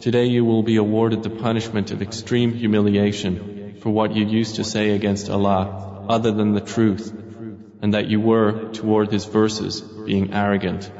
[0.03, 4.64] Today you will be awarded the punishment of extreme humiliation for what you used to
[4.64, 7.11] say against Allah, other than the truth,
[7.82, 10.91] and that you were, toward his verses, being arrogant.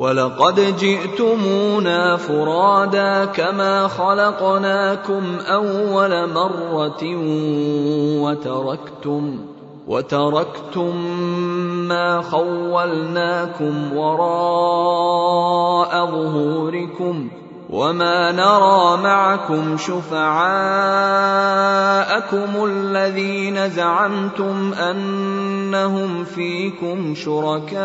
[0.00, 7.02] ولقد جئتمونا فرادا كما خلقناكم اول مره
[8.22, 9.38] وتركتم
[9.88, 10.96] وتركتم
[11.88, 15.26] ما خولناكم وراء
[16.06, 17.28] ظهوركم
[17.70, 20.30] وما نرى معكم شفعاءكم
[22.64, 27.80] الذين زعمتم انهم فيكم شركاء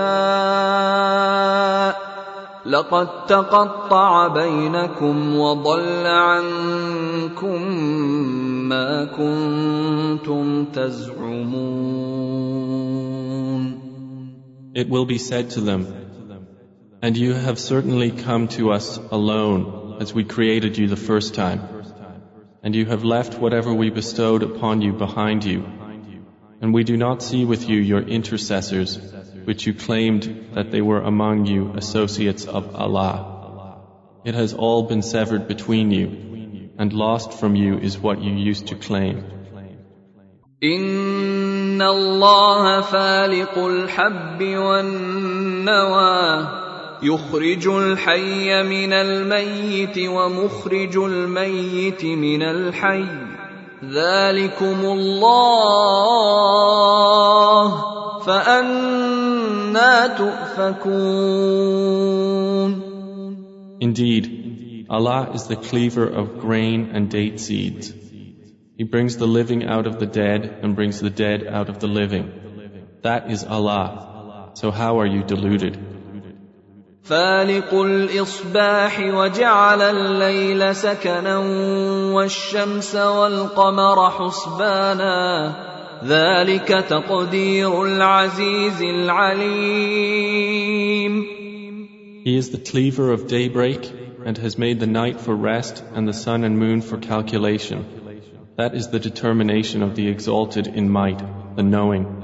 [2.66, 7.62] لقد تقطع بينكم وضل عنكم
[8.70, 12.26] ما كنتم تزعمون
[14.76, 16.05] It will be said to them,
[17.05, 21.61] And you have certainly come to us alone as we created you the first time.
[22.63, 25.65] And you have left whatever we bestowed upon you behind you.
[26.61, 28.99] And we do not see with you your intercessors,
[29.45, 33.15] which you claimed that they were among you associates of Allah.
[34.25, 38.67] It has all been severed between you, and lost from you is what you used
[38.69, 39.25] to claim.
[40.63, 46.21] إن الله فالق الحب والنوى
[47.05, 53.05] يخرج الحي من الميت ومخرج الميت من الحي
[53.85, 56.41] ذلكم الله
[58.21, 61.31] فأنا تؤفكون
[63.83, 67.95] Indeed, Allah is the cleaver of grain and date seeds.
[68.77, 71.87] He brings the living out of the dead and brings the dead out of the
[71.87, 72.31] living.
[73.03, 74.51] That is Allah.
[74.53, 75.79] So how are you deluded?
[77.05, 81.39] فالق الاصباح وجعل الليل سكنا
[82.15, 85.55] والشمس والقمر حسبانا
[86.05, 90.21] ذلك تقدير العزيز العليم
[92.25, 93.91] He is the cleaver of daybreak
[94.27, 97.85] and has made the night for rest and the sun and moon for calculation.
[98.57, 101.23] That is the determination of the exalted in might,
[101.57, 102.24] the knowing.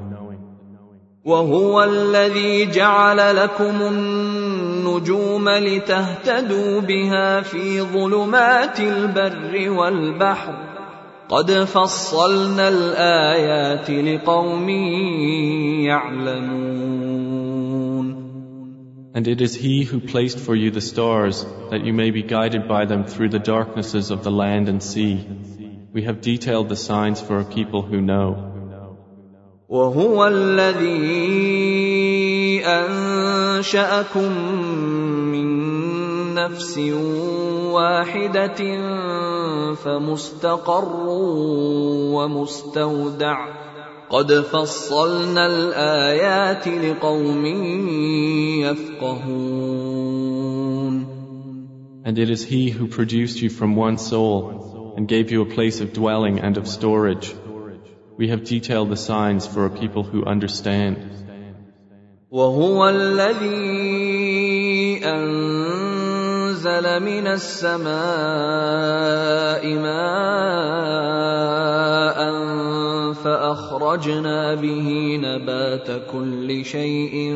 [1.26, 10.56] وهو الذي جعل لكم النجوم لتهتدوا بها في ظلمات البر والبحر
[11.30, 14.70] قد فصلنا الايات لقوم
[15.90, 17.12] يعلمون
[19.14, 22.68] And it is He who placed for you the stars, that you may be guided
[22.70, 25.28] by them through the darknesses of the land and sea.
[25.92, 28.51] We have detailed the signs for a people who know.
[29.72, 31.00] وهو الذي
[32.66, 34.32] انشاكم
[35.32, 35.48] من
[36.36, 36.78] نفس
[37.72, 38.62] واحدة
[39.74, 41.06] فمستقر
[42.16, 43.38] ومستودع
[44.10, 47.46] قد فصلنا الايات لقوم
[48.68, 49.92] يفقهون
[52.04, 55.80] And it is He who produced you from one soul and gave you a place
[55.80, 57.34] of dwelling and of storage.
[58.22, 60.98] We have detailed the signs for a people who understand.
[62.30, 63.42] وهو الذي
[65.06, 67.92] انزل من السماء
[69.88, 70.02] ماء
[73.14, 77.36] فاخرجنا به نبات كل شيء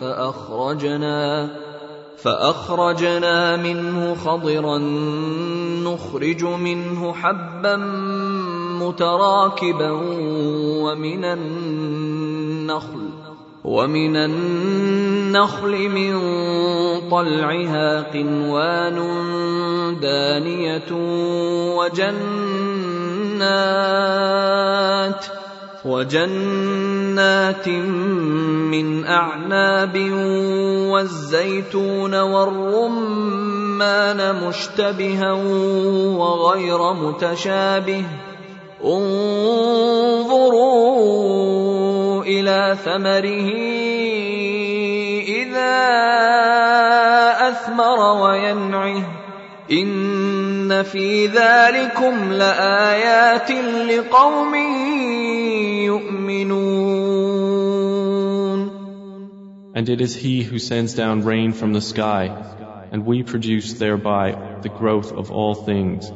[0.00, 1.50] فاخرجنا
[2.16, 4.78] فاخرجنا منه خضرا
[5.86, 7.76] نخرج منه حبا
[8.82, 9.90] متراكبا
[10.84, 13.08] ومن النخل
[13.64, 16.20] ومن النخل من
[17.10, 18.98] طلعها قنوان
[20.00, 20.90] دانية
[21.76, 22.84] وجنات
[25.84, 29.96] وجنات من أعناب
[30.92, 33.24] والزيتون والرمان
[34.48, 35.32] مشتبها
[36.18, 38.04] وغير متشابه.
[38.84, 40.64] انظروا
[42.24, 43.50] إلى ثمره
[45.28, 45.76] اذا
[47.48, 49.02] اثمر وينعه
[49.72, 53.50] ان في ذلكم لايات
[53.90, 54.54] لقوم
[55.84, 57.24] يؤمنون
[59.76, 62.30] And it is He who sends down rain from the sky,
[62.92, 66.12] and we produce thereby the growth of all things.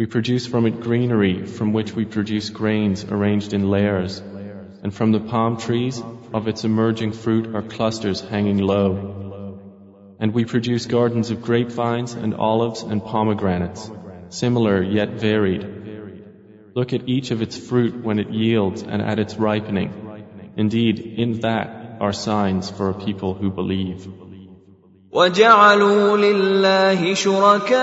[0.00, 4.18] We produce from it greenery from which we produce grains arranged in layers,
[4.82, 9.58] and from the palm trees of its emerging fruit are clusters hanging low.
[10.18, 13.90] And we produce gardens of grapevines and olives and pomegranates,
[14.30, 15.68] similar yet varied.
[16.74, 19.92] Look at each of its fruit when it yields and at its ripening.
[20.56, 24.08] Indeed, in that are signs for a people who believe.
[25.12, 27.80] وجعلوا لله شركاء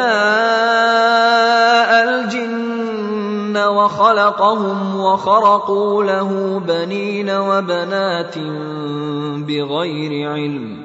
[2.09, 8.37] الجن وخلقهم وخرقوا له بنين وبنات
[9.47, 10.83] بغير علم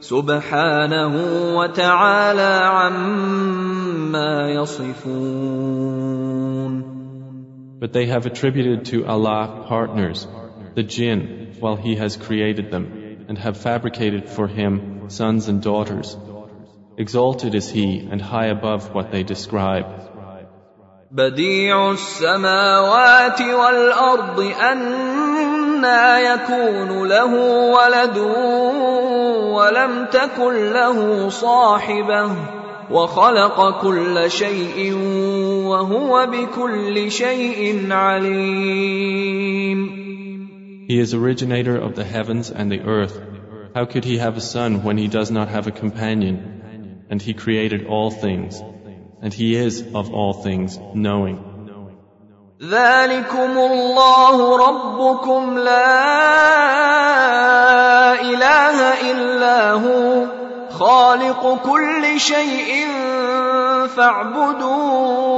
[0.00, 1.14] سبحانه
[1.56, 6.16] وتعالى عما يصفون.
[7.78, 10.26] But they have attributed to Allah partners,
[10.74, 12.95] the jinn, while He has created them,
[13.27, 16.17] and have fabricated for Him sons and daughters.
[16.97, 19.85] Exalted is He and high above what they describe.
[21.11, 27.33] بديع السماوات والأرض أنا يكون له
[27.75, 28.17] ولد
[29.51, 32.31] ولم تكن له صاحبة
[32.91, 34.93] وخلق كل شيء
[35.65, 39.79] وهو بكل شيء عليم
[40.87, 43.19] He is originator of the heavens and the earth
[43.73, 47.05] how could he have a son when he does not have a companion?
[47.09, 48.61] And he created all things.
[49.21, 51.47] And he is of all things knowing.
[52.61, 56.01] ذلكم الله ربكم لا
[58.21, 60.25] إله إلا هو
[60.69, 62.87] خالق كل شيء
[63.87, 65.31] فاعبدوه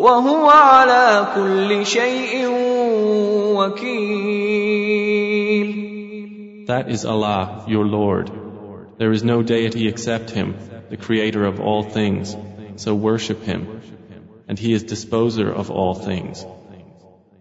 [0.00, 2.48] وهو على كل شيء
[3.56, 5.06] وكيل
[6.66, 8.30] That is Allah, your Lord.
[8.98, 10.56] There is no deity except Him,
[10.90, 12.36] the Creator of all things,
[12.74, 13.80] so worship Him.
[14.48, 16.44] And He is disposer of all things.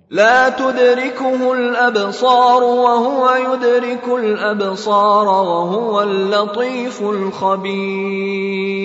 [0.10, 8.76] لا تدركه الأبصار وهو يدرك الأبصار وهو اللطيف الخبير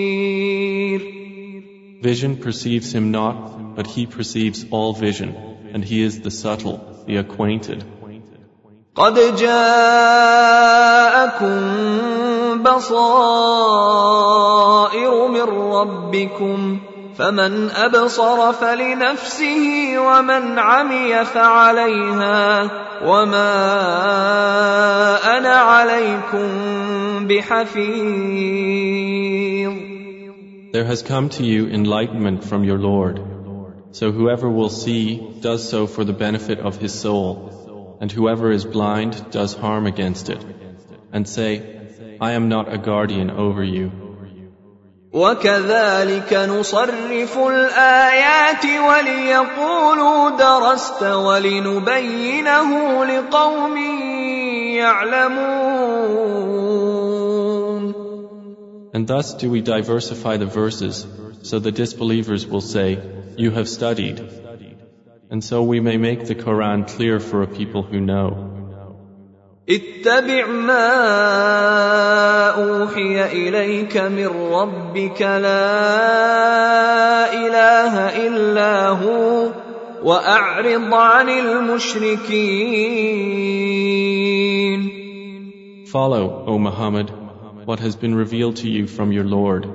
[2.03, 5.35] Vision perceives him not, but he perceives all vision,
[5.72, 7.85] and he is the subtle, the acquainted.
[8.95, 9.61] قد جاءكم
[12.62, 13.68] بصائر
[15.28, 16.81] من ربكم
[17.18, 22.70] فمن ابصر فلنفسه ومن عمي فعليها
[23.05, 23.53] وما
[25.39, 26.49] انا عليكم
[27.26, 28.61] بحفيظ
[30.72, 33.34] There has come to you enlightenment from your Lord.
[33.95, 38.64] So whoever will see does so for the benefit of his soul and whoever is
[38.64, 40.43] blind does harm against it.
[41.12, 43.93] And say, I am not a guardian over you.
[45.12, 53.76] وكذلك نصرف الآيات وليقولوا درست ولنبينه لقوم
[54.76, 55.61] يعلمون
[58.93, 61.07] And thus do we diversify the verses,
[61.43, 62.99] so the disbelievers will say,
[63.37, 64.20] You have studied,
[65.31, 68.57] and so we may make the Quran clear for a people who know.
[69.68, 70.91] اتبع ما
[72.51, 75.62] اوحي اليك من ربك لا
[77.33, 79.51] اله الا هو
[80.03, 82.81] واعرض عن المشركين
[85.93, 87.11] Follow, O Muhammad,
[87.66, 89.66] what has been revealed to you from your Lord.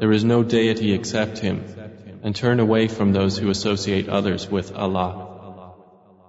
[0.00, 1.64] There is no deity except Him.
[2.22, 5.30] and turn away from those who associate others with Allah.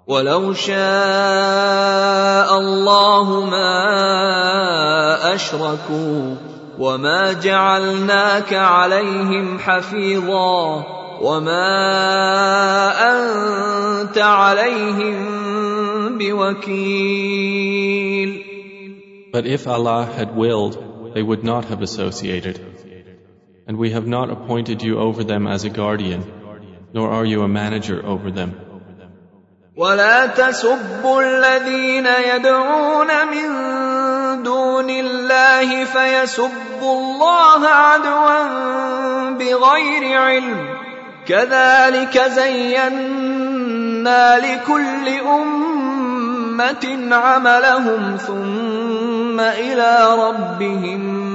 [0.07, 0.75] ولو شاء
[2.59, 6.35] الله ما أشركوا
[6.79, 10.83] وما جعلناك عليهم حفيظا
[11.21, 11.71] وما
[13.01, 17.75] أنت عليهم بوكيل
[19.31, 20.77] But if Allah had willed,
[21.13, 22.59] they would not have associated.
[23.69, 26.23] And we have not appointed you over them as a guardian,
[26.93, 28.53] nor are you a manager over them.
[29.77, 33.47] ولا تسبوا الذين يدعون من
[34.43, 36.51] دون الله فيسبوا
[36.81, 40.67] الله عدوا بغير علم
[41.25, 42.89] كذلك زينا
[44.39, 51.25] لكل امه عملهم ثم الى ربهم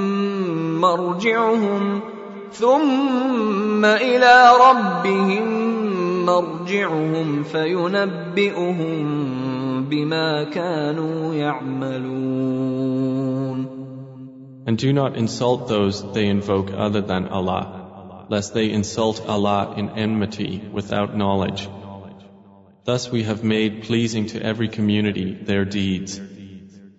[0.81, 2.01] مرجعهم
[2.55, 5.45] ثم الى ربهم
[6.25, 9.05] مرجعهم فينبئهم
[9.89, 12.61] بما كانوا يعملون
[14.63, 19.89] And do not insult those they invoke other than Allah, lest they insult Allah in
[19.89, 21.67] enmity without knowledge.
[22.85, 26.21] Thus we have made pleasing to every community their deeds.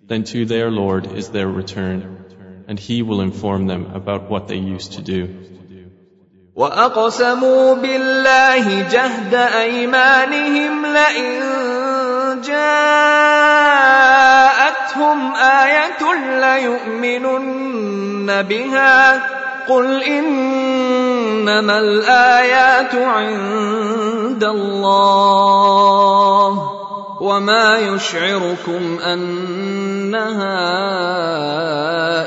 [0.05, 2.25] Then to their Lord is their return,
[2.67, 5.27] and He will inform them about what they used to do.
[6.55, 11.41] واقسموا بالله جهد ايمانهم لئن
[13.73, 15.93] جاءتهم ايه
[16.39, 19.23] ليؤمنن بها
[19.67, 26.76] قل انما الايات عند الله
[27.21, 30.59] وما يشعركم انها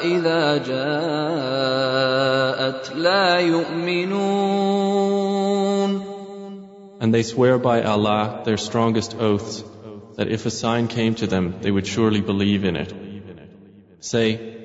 [0.04, 1.96] اذا جاءت
[2.96, 4.56] لا يؤمنون
[6.98, 9.62] And they swear by Allah their strongest oaths
[10.16, 12.94] that if a sign came to them, they would surely believe in it.
[14.00, 14.56] Say,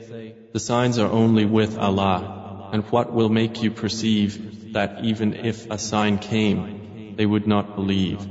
[0.53, 5.69] the signs are only with Allah, and what will make you perceive that even if
[5.69, 8.25] a sign came, they would not believe?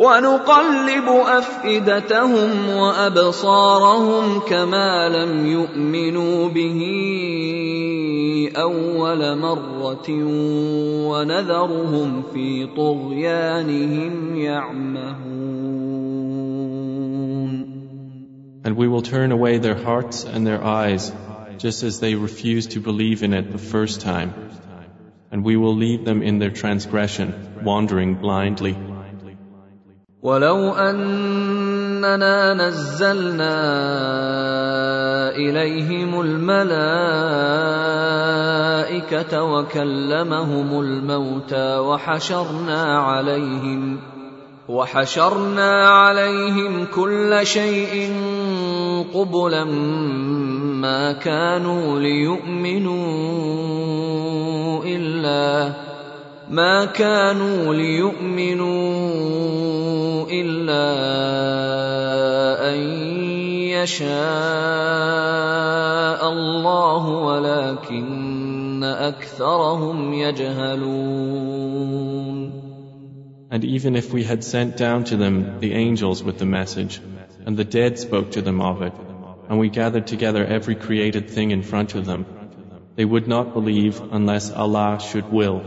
[0.00, 6.80] ونقلب افئدتهم وابصارهم كما لم يؤمنوا به
[8.56, 10.08] اول مره
[11.08, 15.46] ونذرهم في طغيانهم يعمهون
[18.64, 21.12] And we will turn away their hearts and their eyes,
[21.56, 24.34] just as they refused to believe in it the first time.
[25.30, 28.74] And we will leave them in their transgression, wandering blindly.
[30.23, 33.57] ولو أننا نزلنا
[35.35, 36.63] إليهم الملائكة
[39.43, 43.99] وكلمهم الموتى وحشرنا عليهم
[44.69, 48.13] وحشرنا عليهم كل شيء
[49.13, 49.63] قبلا
[50.83, 53.01] ما كانوا ليؤمنوا
[54.85, 55.73] إلا
[56.49, 59.11] ما كانوا ليؤمنوا
[60.30, 60.86] الا
[62.72, 62.80] ان
[63.76, 64.06] يشاء
[66.32, 71.66] الله ولكن اكثرهم يجهلون
[73.48, 77.00] And even if we had sent down to them the angels with the message,
[77.46, 78.92] and the dead spoke to them of it,
[79.48, 82.26] and we gathered together every created thing in front of them,
[82.96, 85.62] they would not believe unless Allah should will.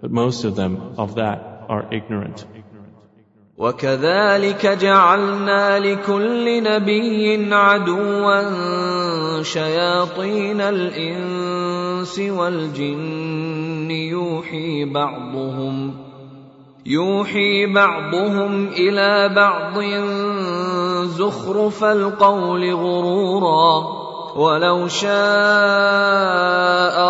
[0.00, 2.46] But most of them of that are ignorant.
[3.57, 8.41] وكذلك جعلنا لكل نبي عدوا
[9.41, 15.93] شياطين الإنس والجن يوحي بعضهم
[16.85, 19.83] يوحي بعضهم إلى بعض
[21.05, 24.03] زخرف القول غرورا
[24.35, 25.13] ولو شاء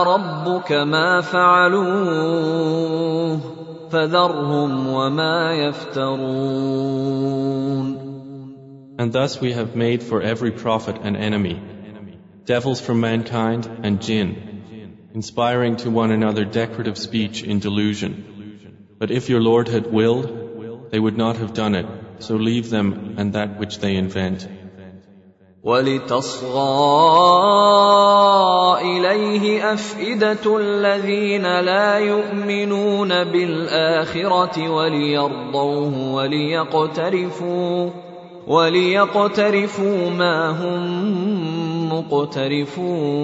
[0.03, 2.43] ربك ما فعلوه
[3.92, 6.88] فذرهم وما يفترون
[9.00, 11.62] And thus we have made for every prophet an enemy,
[12.44, 18.14] devils from mankind and jinn, inspiring to one another decorative speech in delusion.
[18.98, 21.86] But if your Lord had willed, they would not have done it,
[22.18, 24.48] so leave them and that which they invent.
[25.63, 26.51] ولتصغى
[28.81, 37.89] إليه أفئدة الذين لا يؤمنون بالآخرة وليرضوه وليقترفوا
[38.47, 43.23] وليقترفوا ما هم مقترفون.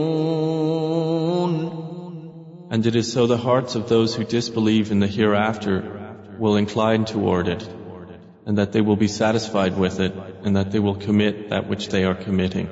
[2.72, 5.84] And it is so the hearts of those who disbelieve in the hereafter
[6.40, 7.68] will incline toward it,
[8.49, 10.13] and that they will be satisfied with it,
[10.45, 12.69] and that they will commit that which they are committing.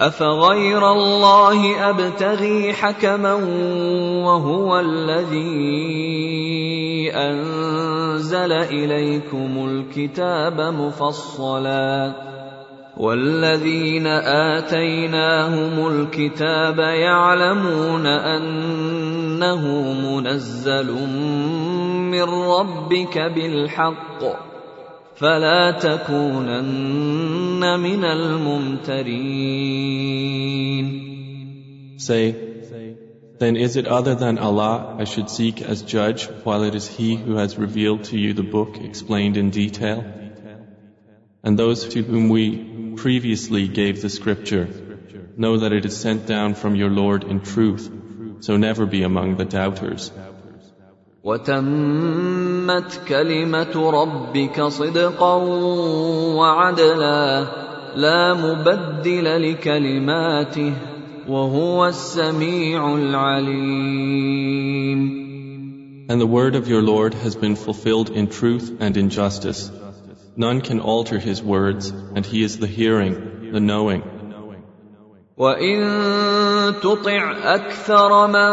[0.00, 3.34] افغير الله ابتغي حكما
[4.24, 5.92] وهو الذي
[7.14, 12.14] انزل اليكم الكتاب مفصلا
[12.97, 19.63] والذين اتيناهم الكتاب يعلمون انه
[19.93, 20.91] منزل
[22.11, 24.23] من ربك بالحق
[25.15, 26.99] فلا تكونن
[27.79, 29.47] من الممترين
[31.99, 32.35] Say,
[33.39, 37.15] then is it other than Allah I should seek as judge while it is He
[37.15, 40.05] who has revealed to you the book explained in detail?
[41.43, 44.68] And those to whom we previously gave the scripture
[45.36, 47.90] know that it is sent down from your Lord in truth,
[48.40, 50.12] so never be among the doubters.
[51.24, 55.34] وتمت كلمه ربك صدقا
[56.34, 57.46] وعدلا
[57.96, 60.72] لا مبدل لكلماته
[61.28, 64.42] وهو السميع العليم
[66.08, 69.70] And the word of your Lord has been fulfilled in truth and in justice.
[70.36, 74.02] None can alter his words, and he is the hearing, the knowing.
[75.36, 78.52] وان تطع اكثر من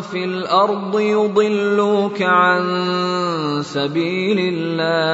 [0.00, 2.62] في الارض يضلوك عن
[3.62, 5.08] سبيل الله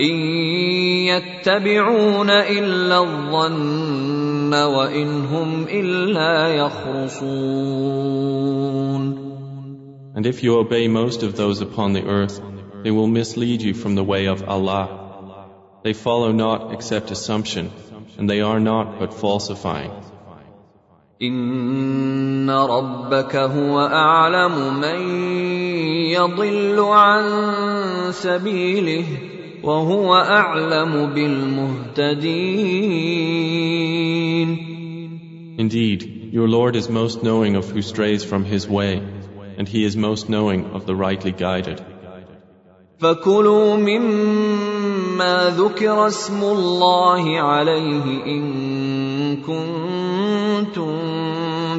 [0.00, 0.16] ان
[1.06, 7.94] يتبعون الا الظن وان هم الا يخرصون
[10.16, 12.40] And if you obey most of those upon the earth,
[12.82, 15.48] they will mislead you from the way of Allah.
[15.82, 17.70] They follow not except assumption,
[18.18, 19.92] and they are not but falsifying.
[21.22, 25.00] ان ربك هو اعلم من
[26.10, 27.24] يضل عن
[28.12, 29.04] سبيله
[29.62, 32.74] وهو اعلم بالمهتدين
[35.56, 39.00] Indeed, your Lord is most knowing of who strays from his way,
[39.56, 41.80] and he is most knowing of the rightly guided.
[42.98, 48.44] فكلوا مما ذكر اسم الله عليه ان
[49.36, 50.94] كنتم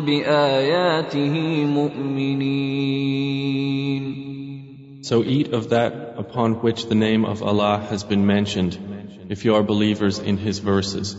[0.06, 3.06] باياته مؤمنين
[5.02, 8.74] So eat of that upon which the name of Allah has been mentioned,
[9.30, 11.16] if you are believers in His verses.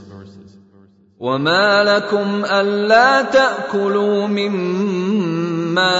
[1.21, 5.40] وما لكم الا تاكلوا مما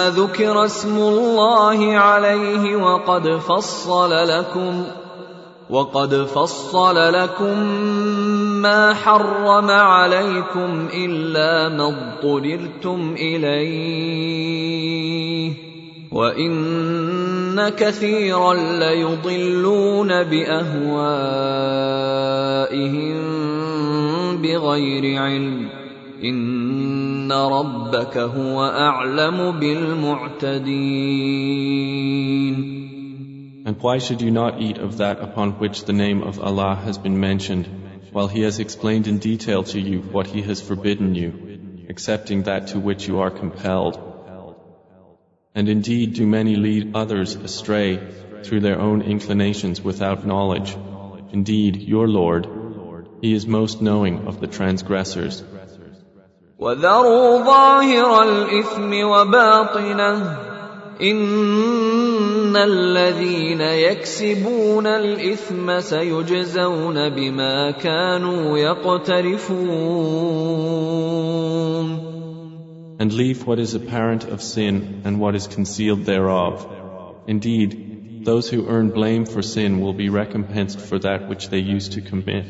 [0.10, 4.84] ذكر اسم الله عليه وقد فصل لكم
[5.70, 7.60] وقد فصل لكم
[8.62, 14.32] ما حرم عليكم الا ما اضطررتم اليه
[16.12, 21.22] وان كثيرا ليضلون باهوائهم
[24.42, 25.70] بغير علم
[27.31, 31.27] ان ربك هو اعلم بالمعتدين
[33.69, 36.99] And why should you not eat of that upon which the name of Allah has
[37.07, 37.67] been mentioned,
[38.17, 41.31] while He has explained in detail to you what He has forbidden you,
[41.95, 43.97] excepting that to which you are compelled?
[45.57, 47.91] And indeed do many lead others astray
[48.45, 50.77] through their own inclinations without knowledge.
[51.41, 52.49] Indeed, your Lord,
[53.21, 55.43] He is most knowing of the transgressors.
[56.61, 60.47] وذروا ظاهر الاثم وباطنه
[61.03, 69.67] ان الذين يكسبون الاثم سيجزون بما كانوا يقترفون
[72.99, 76.67] And leave what is apparent of sin and what is concealed thereof.
[77.27, 81.93] Indeed, those who earn blame for sin will be recompensed for that which they used
[81.93, 82.47] to commit.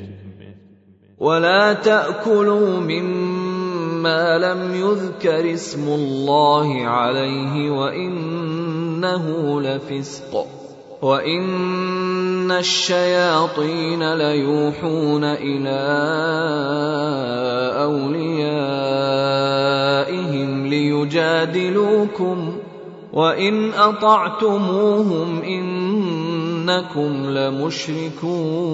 [1.18, 3.39] ولا تاكلوا مما
[4.07, 9.25] لم يذكر اسم الله عليه وإنه
[9.61, 10.47] لفسق
[11.01, 15.81] وإن الشياطين ليوحون إلى
[17.81, 18.91] أوليائهم
[20.67, 22.57] ليجادلوكم
[23.13, 28.71] وإن أطعتموهم إنكم لمشركون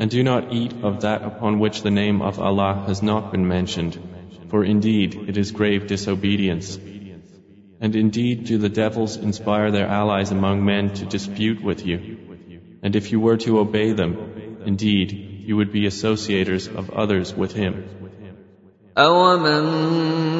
[0.00, 3.48] And do not eat of that upon which the name of Allah has not been
[3.48, 3.98] mentioned,
[4.50, 6.78] for indeed it is grave disobedience.
[7.80, 12.18] And indeed do the devils inspire their allies among men to dispute with you.
[12.82, 15.12] And if you were to obey them, indeed
[15.46, 17.84] you would be associators of others with him.
[18.96, 20.39] أَوَمَنْ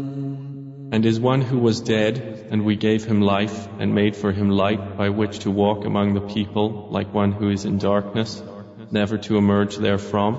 [0.92, 4.50] And is one who was dead, and we gave him life, and made for him
[4.50, 8.42] light by which to walk among the people, like one who is in darkness,
[8.90, 10.34] never to emerge therefrom?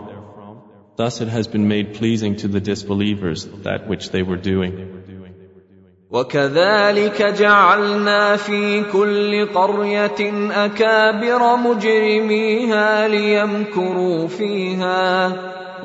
[0.95, 4.97] Thus it has been made pleasing to the disbelievers that which they were doing.
[6.11, 15.33] وكذلك جعلنا في كل قرية أكابر مجرميها ليمكروا فيها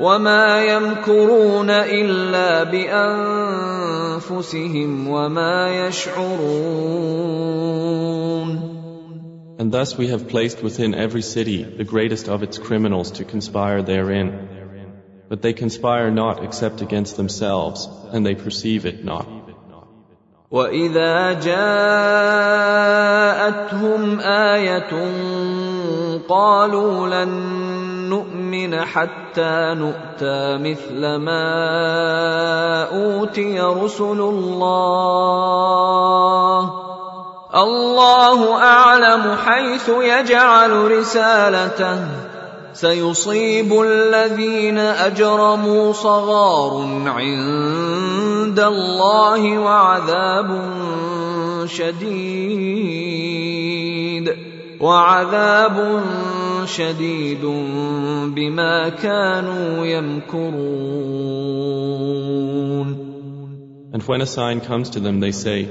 [0.01, 3.89] وما يمكرون إلا بأنفسهم
[5.09, 7.33] وما يشعرون
[9.59, 13.83] And thus we have placed within every city the greatest of its criminals to conspire
[13.83, 14.49] therein.
[15.29, 19.29] But they conspire not except against themselves, and they perceive it not.
[20.51, 21.71] واذا جاءتهم
[24.21, 24.91] ايه
[26.29, 27.66] قالوا لن
[28.10, 35.58] نؤمن حتى نؤتى مثل ما أوتي رسل الله.
[37.56, 42.00] الله أعلم حيث يجعل رسالته.
[42.74, 50.62] سيصيب الذين أجرموا صغار عند الله وعذاب
[51.66, 53.38] شديد.
[54.81, 56.03] وعذاب
[56.67, 57.45] شديد
[58.35, 61.53] بما كانوا يمكرون
[63.95, 65.69] And when a sign comes to them, they say,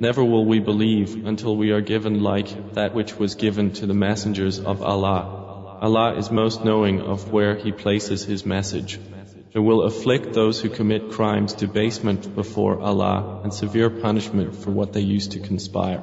[0.00, 3.94] Never will we believe until we are given like that which was given to the
[3.94, 5.78] messengers of Allah.
[5.82, 8.98] Allah is most knowing of where He places His message.
[9.52, 14.92] It will afflict those who commit crimes debasement before Allah and severe punishment for what
[14.92, 16.02] they used to conspire.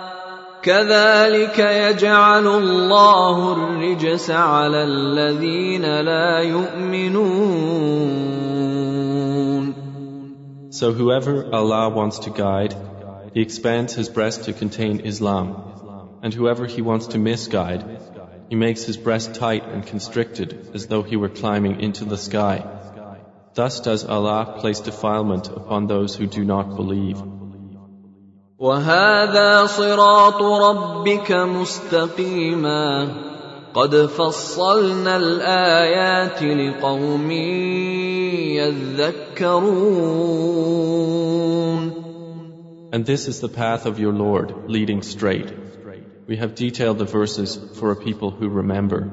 [0.62, 8.16] كذلك يجعل الله الرجس على الذين لا يؤمنون
[10.70, 12.74] So whoever Allah wants to guide,
[13.32, 15.56] He expands his breast to contain Islam.
[16.22, 17.84] And whoever He wants to misguide,
[18.50, 22.64] He makes his breast tight and constricted as though he were climbing into the sky.
[23.54, 27.22] Thus does Allah place defilement upon those who do not believe.
[28.61, 33.07] وهذا صراط ربك مستقيما
[33.73, 37.31] قد فصلنا الايات لقوم
[38.61, 39.81] يذكرون
[42.93, 45.49] And this is the path of your Lord, leading straight.
[46.27, 49.09] We have detailed the verses for a people who remember.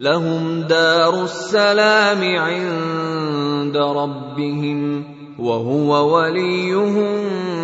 [0.00, 5.04] لهم دار السلام عند ربهم
[5.38, 7.55] وهو وليهم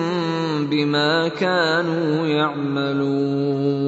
[0.73, 3.83] بما كانوا يعملون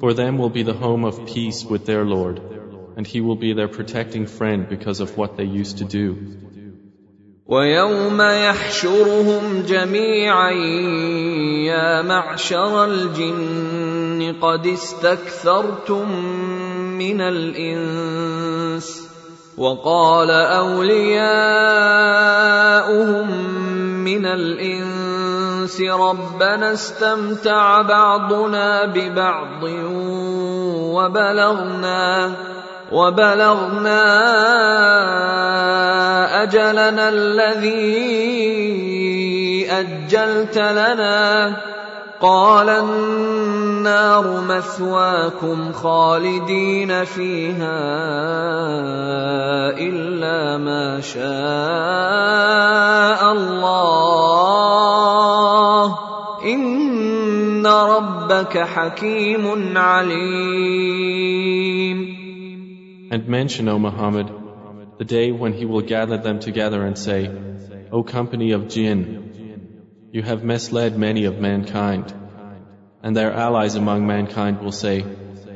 [0.00, 2.40] For them will be the home of peace with their Lord,
[2.96, 6.16] and He will be their protecting friend because of what they used to do.
[7.46, 10.50] ويوم يحشرهم جميعا
[11.70, 16.08] يا معشر الجن قد استكثرتم
[16.98, 19.01] من الانس
[19.58, 21.30] وقال أولياؤهم
[24.04, 29.62] من الإنس ربنا استمتع بعضنا ببعض
[30.94, 32.32] وبلغنا
[32.92, 34.02] وبلغنا
[36.42, 38.52] أجلنا الذي
[39.70, 41.56] أجلت لنا
[42.22, 47.82] قال النار مثواكم خالدين فيها
[49.78, 51.22] الا ما شاء
[53.32, 54.38] الله
[56.44, 61.32] ان ربك حكيم عليم
[63.10, 64.30] And mention, O Muhammad,
[64.98, 67.30] the day when He will gather them together and say,
[67.90, 69.31] O company of jinn,
[70.11, 72.13] you have misled many of mankind.
[73.03, 75.05] And their allies among mankind will say,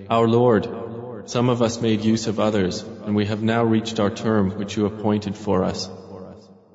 [0.10, 0.68] Our Lord,
[1.26, 4.76] some of us made use of others, and we have now reached our term which
[4.78, 5.90] you appointed for us.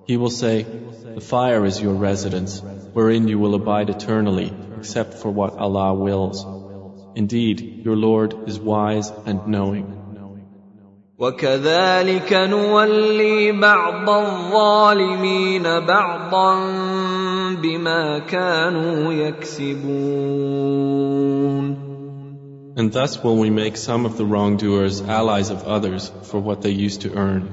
[0.06, 2.60] He will say, The fire is your residence,
[2.92, 6.44] wherein you will abide eternally, except for what Allah wills.
[7.14, 9.96] Indeed, your Lord is wise and knowing.
[11.18, 16.54] وكذلك نولي بعض الظالمين بعضا
[17.55, 20.71] بما كانوا يكسبون
[22.73, 26.69] And thus will we make some of the wrongdoers allies of others for what they
[26.69, 27.49] used to earn.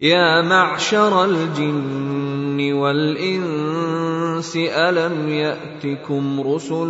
[0.00, 6.88] يا معشر الجن والإنس ألم يأتكم رسل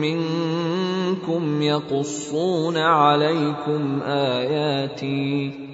[0.00, 5.73] منكم يقصون عليكم آياتي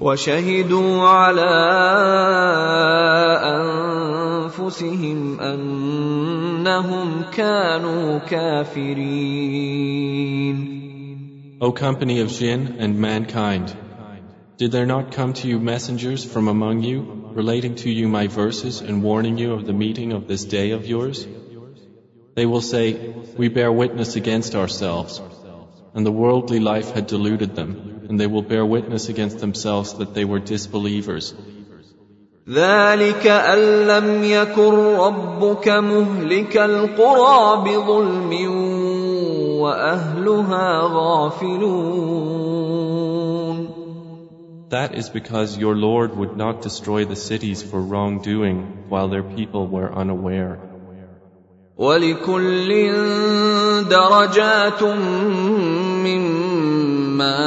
[0.00, 1.50] وشهدوا على
[4.52, 9.52] انفسهم انهم كانوا كافرين
[11.60, 13.76] O company of jinn and mankind,
[14.58, 18.80] did there not come to you messengers from among you, relating to you my verses
[18.80, 21.24] and warning you of the meeting of this day of yours?
[22.34, 25.20] They will say, We bear witness against ourselves.
[25.94, 30.14] And the worldly life had deluded them, and they will bear witness against themselves that
[30.14, 31.34] they were disbelievers.
[32.48, 38.32] ذلك أن لم يكن ربك مهلك القرى بظلم
[39.60, 42.02] وأهلها غافلون
[44.70, 49.66] That is because your Lord would not destroy the cities for wrongdoing while their people
[49.66, 50.58] were unaware.
[51.76, 52.70] ولكل
[53.88, 56.55] درجات مما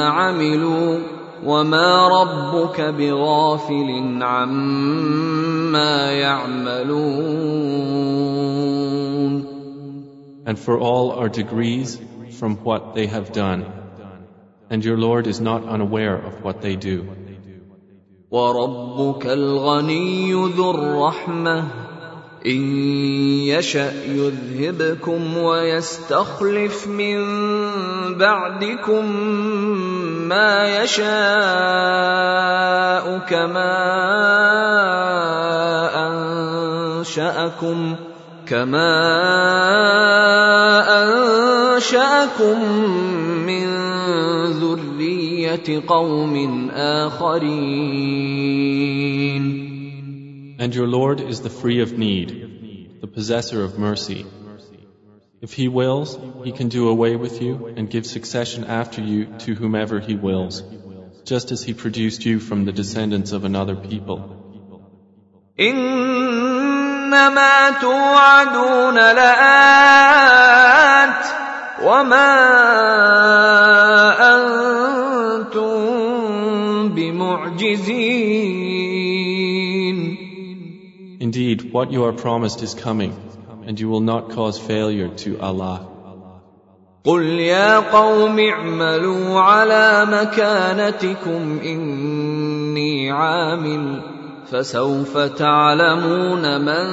[0.08, 0.98] عملوا
[1.44, 7.26] وما ربك بغافل عما يعملون
[10.46, 11.98] And for all are degrees
[12.38, 13.64] from what they have done.
[14.70, 17.04] And your Lord is not unaware of what they do.
[18.30, 21.79] وربك الغني ذو الرحمه
[22.45, 22.61] إن
[23.45, 27.17] يشأ يذهبكم ويستخلف من
[28.17, 29.05] بعدكم
[30.27, 31.05] ما يشاء
[33.29, 33.77] كما
[36.07, 37.95] أنشأكم
[38.47, 38.97] كما
[41.03, 42.57] أنشأكم
[43.45, 43.67] من
[44.45, 48.41] ذرية قوم آخرين.
[50.60, 54.26] And your Lord is the free of need, the possessor of mercy.
[55.40, 59.54] If He wills, He can do away with you and give succession after you to
[59.54, 60.62] whomever He wills,
[61.24, 64.32] just as He produced you from the descendants of another people.
[65.58, 69.26] إنما توعدون لآت
[71.82, 72.36] وما
[75.36, 78.59] أنتم بمعجزين
[81.30, 83.12] Indeed, what you are promised is coming,
[83.66, 85.92] and you will not cause failure to Allah.
[87.04, 94.02] قل يا قوم اعملوا على مكانتكم إني عامل
[94.50, 96.86] فسوف تعلمون من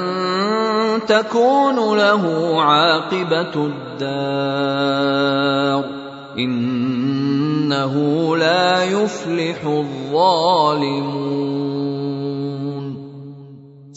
[1.06, 5.04] تكون له عاقبة الدار
[6.38, 7.94] إنه
[8.36, 11.34] لا يفلح الظالمون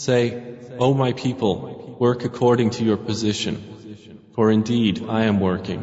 [0.02, 3.56] Say, O my people, work according to your position,
[4.36, 5.82] for indeed I am working,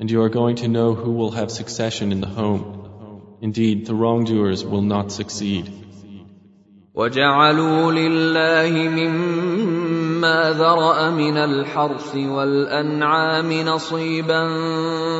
[0.00, 3.38] and you are going to know who will have succession in the home.
[3.40, 5.70] Indeed, the wrongdoers will not succeed.
[6.94, 14.47] وجعلوا لله مما ذرأ من الحرث والأنعام نصيبا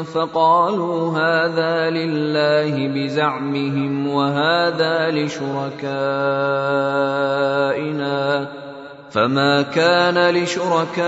[0.03, 5.81] فقالوا هذا لله بزعمهم وهذا لشركائنا
[9.11, 11.01] فما كان لشركائهم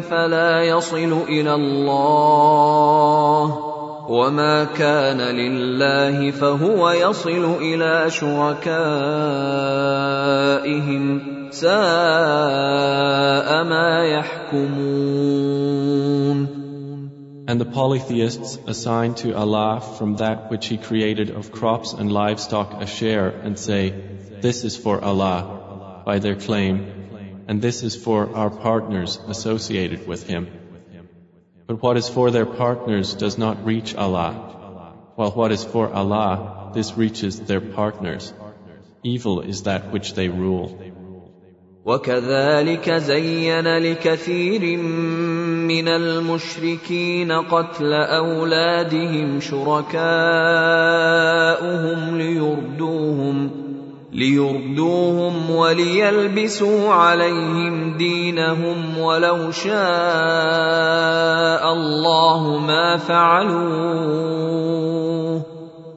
[0.00, 2.96] فلا يصل إلى الله
[4.08, 8.66] وما كان لله فهو يصل إلى شركائهم
[11.55, 11.71] ساء
[13.63, 15.61] ما يحكمون
[17.47, 22.81] And the polytheists assign to Allah from that which He created of crops and livestock
[22.81, 23.89] a share and say,
[24.41, 26.85] This is for Allah, by their claim,
[27.47, 30.47] and this is for our partners associated with Him.
[31.67, 34.31] But what is for their partners does not reach Allah,
[35.15, 38.33] while what is for Allah, this reaches their partners.
[39.03, 40.84] Evil is that which they rule.
[41.86, 44.78] وكذلك زين لكثير
[45.70, 49.96] من المشركين قتل أولادهم شركاؤهم
[52.18, 53.50] ليردوهم
[54.12, 59.72] ليردوهم وليلبسوا عليهم دينهم ولو شاء
[61.72, 64.26] الله ما فعلوه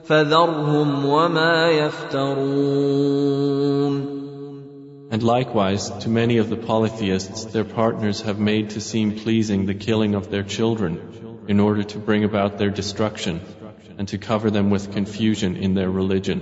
[0.06, 3.30] فذرهم وما يفترون.
[5.11, 9.75] And likewise, to many of the polytheists, their partners have made to seem pleasing the
[9.75, 13.41] killing of their children in order to bring about their destruction
[13.99, 16.41] and to cover them with confusion in their religion.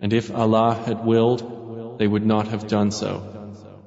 [0.00, 3.12] And if Allah had willed, they would not have done so.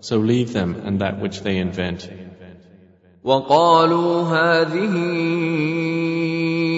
[0.02, 2.10] So leave them and that which they invent.
[3.24, 4.94] وقالوا هذه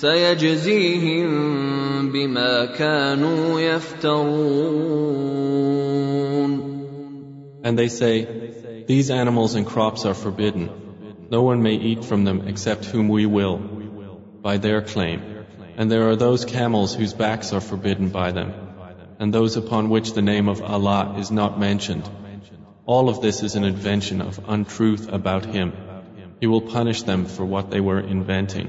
[0.00, 1.28] سيجزيهم
[2.12, 4.76] بما كانوا يفترون
[7.62, 10.70] And they say, These animals and crops are forbidden.
[11.30, 13.56] No one may eat from them except whom we will,
[14.42, 15.20] by their claim.
[15.76, 18.52] And there are those camels whose backs are forbidden by them,
[19.18, 22.08] and those upon which the name of Allah is not mentioned.
[22.86, 25.72] All of this is an invention of untruth about Him.
[26.40, 28.68] He will punish them for what they were inventing.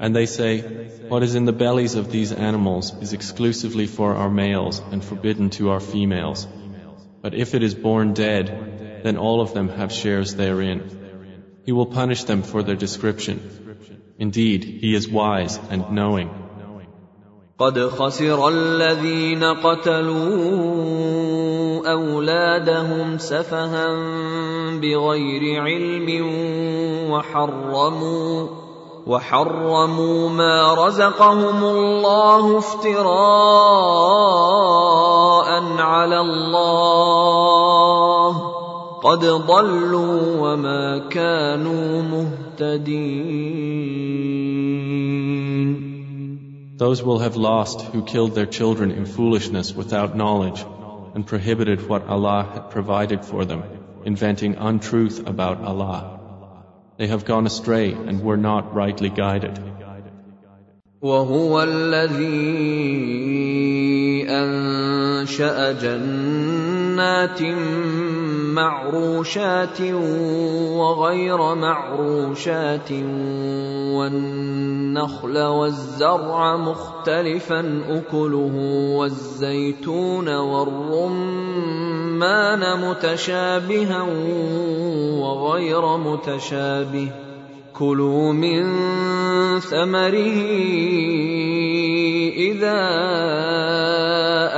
[0.00, 0.52] And they say,
[1.08, 5.50] What is in the bellies of these animals is exclusively for our males and forbidden
[5.58, 6.46] to our females.
[7.22, 10.80] But if it is born dead, then all of them have shares therein.
[11.64, 13.40] He will punish them for their description.
[14.18, 16.30] Indeed, He is wise and knowing.
[17.58, 20.26] قد خسر الذين قتلوا
[21.92, 23.86] اولادهم سفها
[24.80, 26.08] بغير علم
[27.10, 28.48] وحرموا
[29.07, 33.01] وحرموا ما رزقهم الله افتراء
[35.77, 37.31] على الله
[39.03, 43.21] قد ضلوا وما كانوا مهتدين
[46.77, 50.65] Those will have lost who killed their children in foolishness without knowledge
[51.13, 53.61] and prohibited what Allah had provided for them,
[54.03, 56.20] inventing untruth about Allah.
[57.00, 59.58] They have gone astray and were not rightly guided.
[61.02, 62.66] وهو الذي
[64.28, 67.42] انشا جنات
[68.56, 69.80] معروشات
[70.80, 72.92] وغير معروشات
[73.92, 78.54] والنخل والزرع مختلفا اكله
[78.96, 81.99] والزيتون والرمان
[82.75, 84.01] متشابها
[85.21, 87.11] وغير متشابه.
[87.73, 88.63] كلوا من
[89.59, 90.37] ثمره
[92.37, 92.79] إذا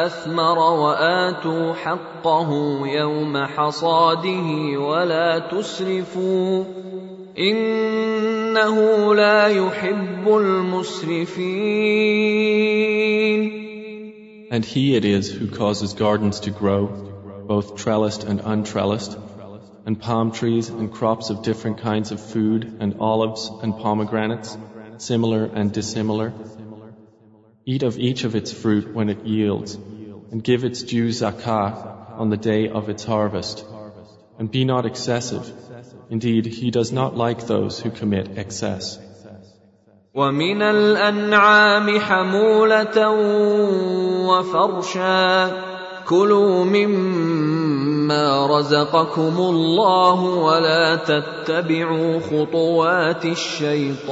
[0.05, 6.63] أثمر وآتوا حقه يوم حصاده ولا تسرفوا.
[7.39, 11.63] إنه لا يحب المسرفين.
[14.51, 17.12] And He it is who causes gardens to grow,
[17.46, 19.16] both trellised and untrellised,
[19.86, 24.56] and palm trees and crops of different kinds of food, and olives and pomegranates,
[24.98, 26.32] similar and dissimilar.
[27.64, 29.74] Eat of each of its fruit when it yields,
[30.30, 33.64] and give its due zakah on the day of its harvest.
[34.38, 35.52] And be not excessive.
[36.10, 38.98] Indeed, He does not like those who commit excess.
[40.14, 43.10] ومن الانعام حموله
[44.26, 45.71] وفرشا
[46.08, 54.08] كلوا مما رزقكم الله ولا تتبعوا خطوات الشيطان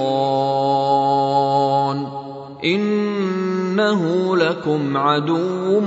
[2.64, 5.80] انه لكم عدو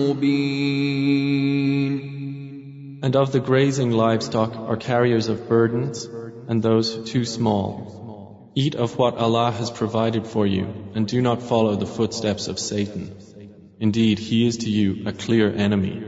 [0.00, 1.22] مبين
[3.04, 6.08] And of the grazing livestock are carriers of burdens
[6.48, 8.50] and those too small.
[8.54, 12.60] Eat of what Allah has provided for you and do not follow the footsteps of
[12.60, 13.10] Satan.
[13.80, 16.02] Indeed, he is to you a clear enemy.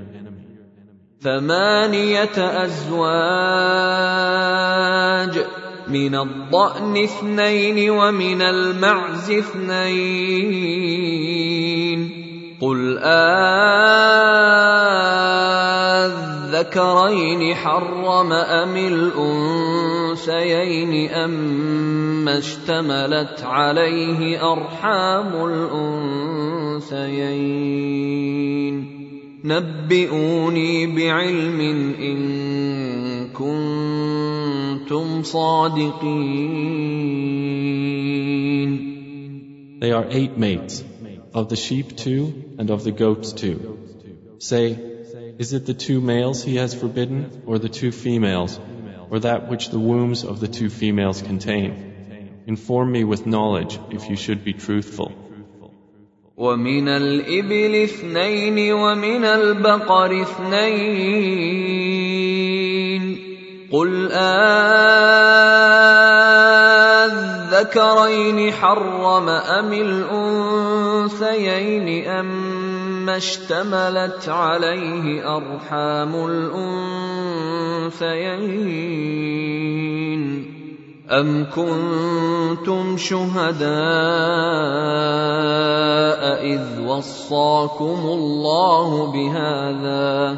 [1.24, 3.64] ثمانية أزواج
[5.88, 10.84] من الضأن اثنين ومن المعز اثنين
[12.60, 12.98] قل
[16.59, 18.77] آذكرين حرم أم
[20.17, 25.45] الأنثيين أما اشتملت عليه أرحام
[26.79, 27.39] الأنثيين
[29.43, 31.59] نبئوني بعلم
[31.99, 32.19] إن
[33.29, 36.49] كنتم صادقين
[39.79, 40.83] They are eight mates,
[41.33, 43.77] of the sheep two and of the goats two.
[44.39, 44.88] Say,
[45.38, 48.58] is it the two males he has forbidden, or the two females,
[49.10, 52.42] or that which the wombs of the two females contain?
[52.46, 55.12] Inform me with knowledge if you should be truthful.
[56.36, 61.54] ومن الإبل اثنين ومن البقر اثنين
[63.72, 64.12] قل
[67.54, 71.48] أذكرين حرم أم الأنثيين
[72.08, 72.57] أم
[73.07, 76.99] اشتملت عليه أرحام الأنثيين.
[81.09, 83.69] أم كنتم شهداء
[86.45, 90.37] إذ وصاكم الله بهذا؟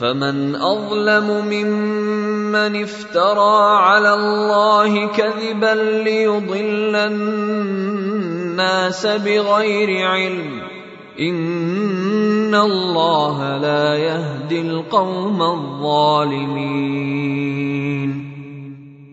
[0.00, 10.75] فمن أظلم ممن افترى على الله كذبا ليضل الناس بغير علم.
[11.19, 16.91] إن الله لا يهدي القوم الظالمين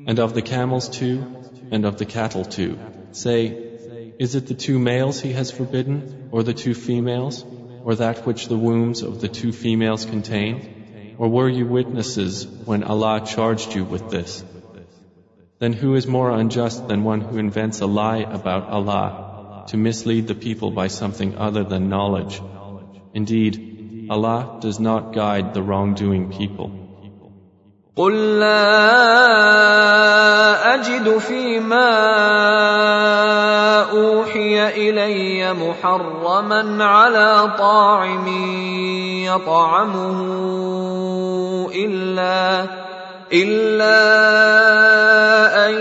[0.07, 1.25] And of the camels too,
[1.71, 2.79] and of the cattle too.
[3.13, 3.47] Say,
[4.19, 7.45] is it the two males he has forbidden, or the two females,
[7.85, 11.15] or that which the wombs of the two females contain?
[11.19, 14.43] Or were you witnesses when Allah charged you with this?
[15.59, 19.32] Then who is more unjust than one who invents a lie about Allah
[19.69, 22.41] to mislead the people by something other than knowledge?
[23.15, 26.71] Indeed, Allah does not guide the wrongdoing people.
[27.97, 28.75] قل لا
[30.75, 31.91] اجد فيما
[33.91, 38.27] اوحي الي محرما على طاعم
[39.27, 40.21] يطعمه
[41.75, 42.67] الا
[43.34, 43.98] إلا
[45.70, 45.74] أن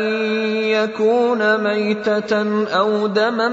[0.64, 3.48] يكون ميتة أو دما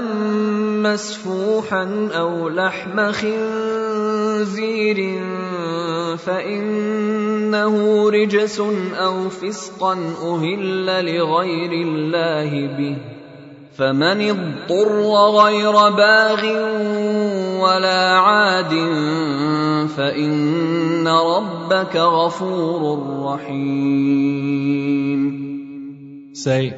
[0.82, 4.98] مسفوحا أو لحم خنزير
[6.16, 7.74] فإنه
[8.10, 8.60] رجس
[8.94, 13.19] أو فسقا أهل لغير الله به.
[13.79, 15.01] فمن اضطر
[15.43, 16.41] غير باغ
[17.63, 18.73] ولا عاد
[19.97, 22.81] فان ربك غفور
[23.25, 24.55] رحيم
[26.33, 26.73] Say,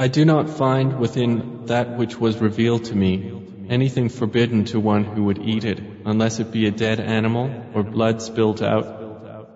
[0.00, 3.32] I do not find within that which was revealed to me
[3.68, 7.82] anything forbidden to one who would eat it, unless it be a dead animal, or
[7.82, 8.86] blood spilt out,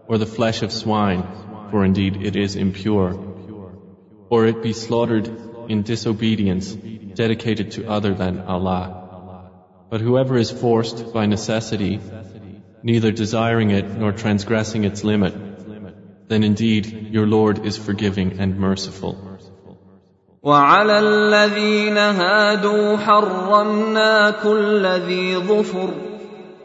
[0.07, 1.23] or the flesh of swine,
[1.71, 3.11] for indeed it is impure,
[4.29, 5.31] or it be slaughtered
[5.69, 6.73] in disobedience,
[7.23, 8.85] dedicated to other than Allah.
[9.91, 12.01] But whoever is forced by necessity,
[12.83, 15.35] neither desiring it nor transgressing its limit,
[16.29, 19.17] then indeed your Lord is forgiving and merciful.
[20.43, 26.06] وعلى الذين هادوا حرمنا كل ذي ظفر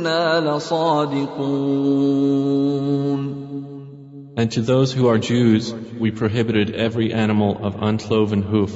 [0.00, 1.66] وإنا لصادقون
[4.38, 8.74] And to those who are Jews, we prohibited every animal of uncloven hoof,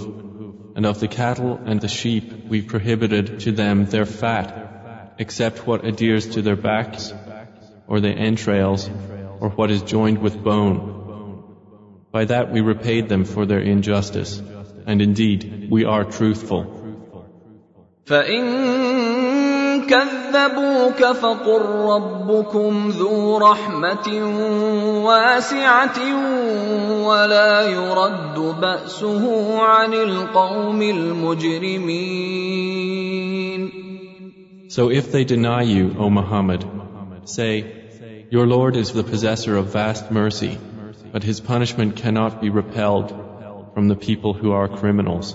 [0.74, 5.84] and of the cattle and the sheep we prohibited to them their fat, except what
[5.84, 7.12] adheres to their backs,
[7.86, 8.88] or the entrails,
[9.40, 10.80] or what is joined with bone.
[12.10, 14.42] By that we repaid them for their injustice,
[14.86, 16.62] and indeed we are truthful.
[18.06, 18.83] فإن
[19.90, 21.62] كذبوك فقل
[21.94, 24.08] ربكم ذو رحمة
[25.04, 25.98] واسعة
[27.06, 29.24] ولا يرد بأسه
[29.62, 32.30] عن القوم المجرمين
[34.68, 36.64] So if they deny you, O Muhammad,
[37.24, 37.64] say,
[38.30, 40.58] Your Lord is the possessor of vast mercy,
[41.12, 43.10] but his punishment cannot be repelled
[43.74, 45.34] from the people who are criminals.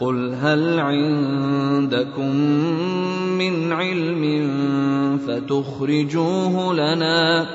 [0.00, 2.36] قل هل عندكم
[3.38, 4.24] من علم
[5.26, 7.46] فتخرجوه لنا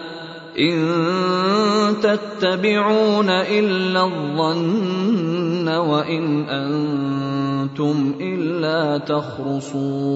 [0.59, 10.11] ان تتبعون الا الظن وان أنتم الا تخرصون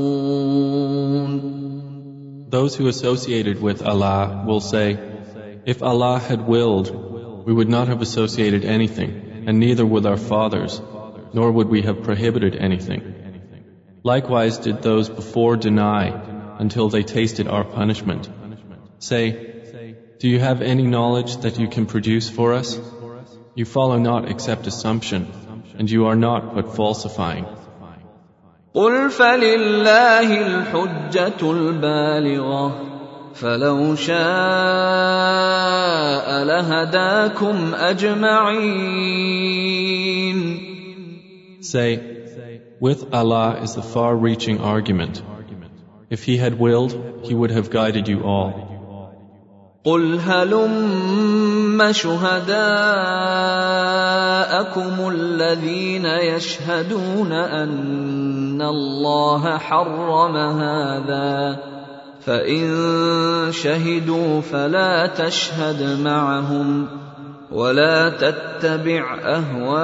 [2.50, 4.98] Those who associated with Allah will say,
[5.66, 6.90] If Allah had willed,
[7.46, 9.12] we would not have associated anything,
[9.48, 10.80] and neither would our fathers,
[11.33, 13.03] nor would we have prohibited anything.
[14.03, 16.05] Likewise did those before deny
[16.59, 18.29] until they tasted our punishment.
[18.99, 19.25] Say,
[20.19, 22.79] Do you have any knowledge that you can produce for us?
[23.55, 25.27] You follow not except assumption,
[25.79, 27.47] and you are not but falsifying.
[28.75, 32.91] قل فلله الحجة البالغة
[33.35, 34.21] فلو شاء
[36.45, 39.21] لهداكم أجمعين
[41.65, 45.23] Say, with Allah is the far-reaching argument.
[46.09, 46.93] If He had willed,
[47.25, 48.71] He would have guided you all.
[49.85, 52.61] قل هلم شهداءكم
[55.09, 61.59] الذين يشهدون ان الله حرم هذا
[62.21, 66.89] فان شهدوا فلا تشهد معهم
[67.52, 69.76] ولا تتبع اهواء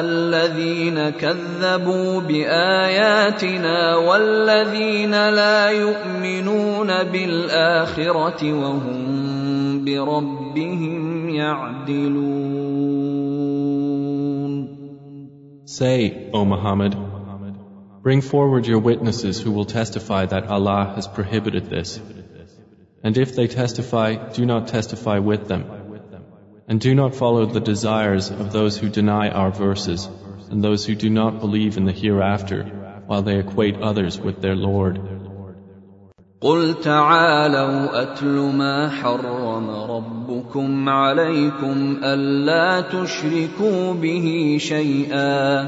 [0.00, 12.64] الذين كذبوا باياتنا والذين لا يؤمنون بالاخره وهم بربهم يعدلون
[15.66, 16.94] Say, O Muhammad,
[18.02, 21.98] bring forward your witnesses who will testify that Allah has prohibited this.
[23.03, 25.63] And if they testify, do not testify with them.
[26.67, 30.07] And do not follow the desires of those who deny our verses
[30.49, 32.63] and those who do not believe in the hereafter
[33.07, 34.99] while they equate others with their Lord.
[36.41, 45.67] قل تعالوا اتل ما حرم ربكم عليكم الا تشركوا به شيئا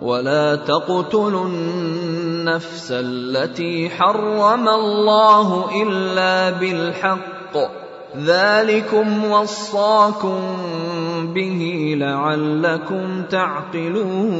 [0.00, 7.56] ولا تقتلوا النفس التي حرم الله الا بالحق
[8.16, 10.40] ذلكم وصاكم
[11.34, 14.30] به لعلكم تعقلون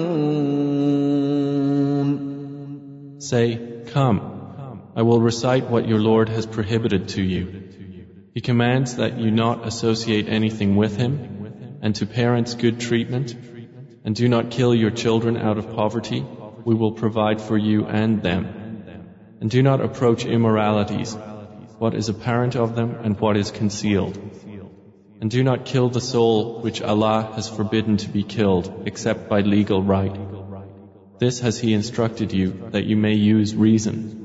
[3.20, 3.58] Say,
[3.92, 4.20] Come,
[4.96, 7.62] I will recite what your Lord has prohibited to you.
[8.34, 13.36] He commands that you not associate anything with Him, and to parents good treatment,
[14.05, 16.23] and do not kill your children out of poverty,
[16.63, 18.45] we will provide for you and them.
[19.41, 21.17] And do not approach immoralities,
[21.79, 24.17] what is apparent of them and what is concealed.
[25.21, 29.41] And do not kill the soul which Allah has forbidden to be killed except by
[29.41, 30.15] legal right.
[31.17, 34.24] This has He instructed you that you may use reason.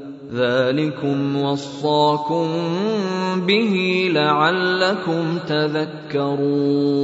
[0.32, 2.46] ذلكم وصاكم
[3.46, 6.96] به لعلكم تذكرون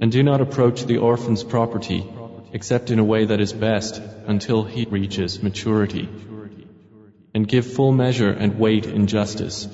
[0.00, 2.04] And do not approach the orphan's property
[2.52, 6.08] except in a way that is best until he reaches maturity.
[7.34, 9.66] And give full measure and weight in justice.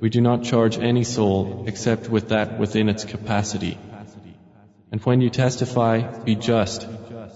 [0.00, 3.76] We do not charge any soul except with that within its capacity.
[4.92, 6.86] And when you testify, be just,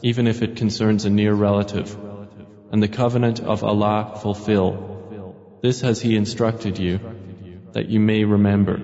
[0.03, 2.02] even if it concerns a near relative.
[2.73, 5.59] And the covenant of Allah fulfill.
[5.63, 7.01] This has He instructed you,
[7.73, 8.81] that you may remember.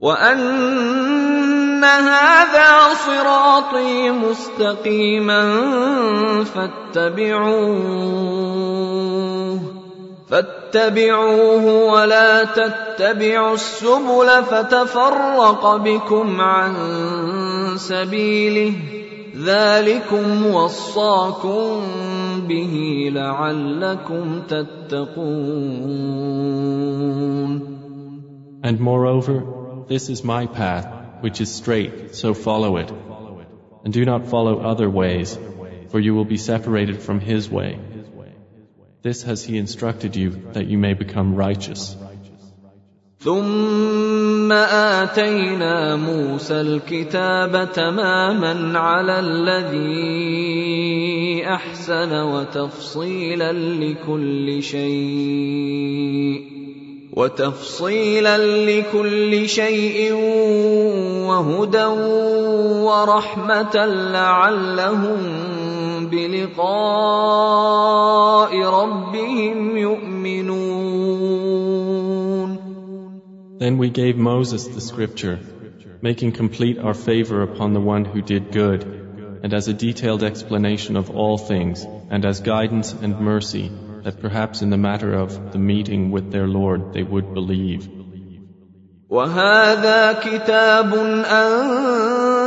[0.00, 5.42] وان هذا صراطي مستقيما
[6.44, 7.92] فاتبعوه
[10.30, 16.74] فاتبعوه ولا تتبعوا السبل فتفرق بكم عن
[17.76, 18.72] سبيله
[19.36, 21.82] ذلكم وصاكم
[22.48, 22.74] به
[23.14, 25.32] لعلكم تتقون
[28.64, 29.42] And moreover,
[29.88, 30.86] this is my path,
[31.20, 32.92] which is straight, so follow it.
[33.84, 35.36] And do not follow other ways,
[35.90, 37.78] for you will be separated from his way.
[39.02, 41.96] This has he instructed you that you may become righteous.
[43.22, 50.85] ثم اتينا موسى الكتاب تماما على الذي
[51.45, 56.57] احسن وتفصيلا لكل شيء
[57.17, 60.13] وتفصيلا لكل شيء
[61.27, 61.85] وهدى
[62.85, 65.19] ورحمه لعلهم
[66.11, 67.01] بلقاء
[68.61, 71.37] ربهم يؤمنون
[73.59, 75.39] Then we gave Moses the scripture,
[76.03, 79.06] making complete our favor upon the one who did good,
[79.42, 83.70] and as a detailed explanation of all things, and as guidance and mercy,
[84.04, 87.88] that perhaps in the matter of the meeting with their Lord they would believe.
[89.12, 90.94] وهذا كتاب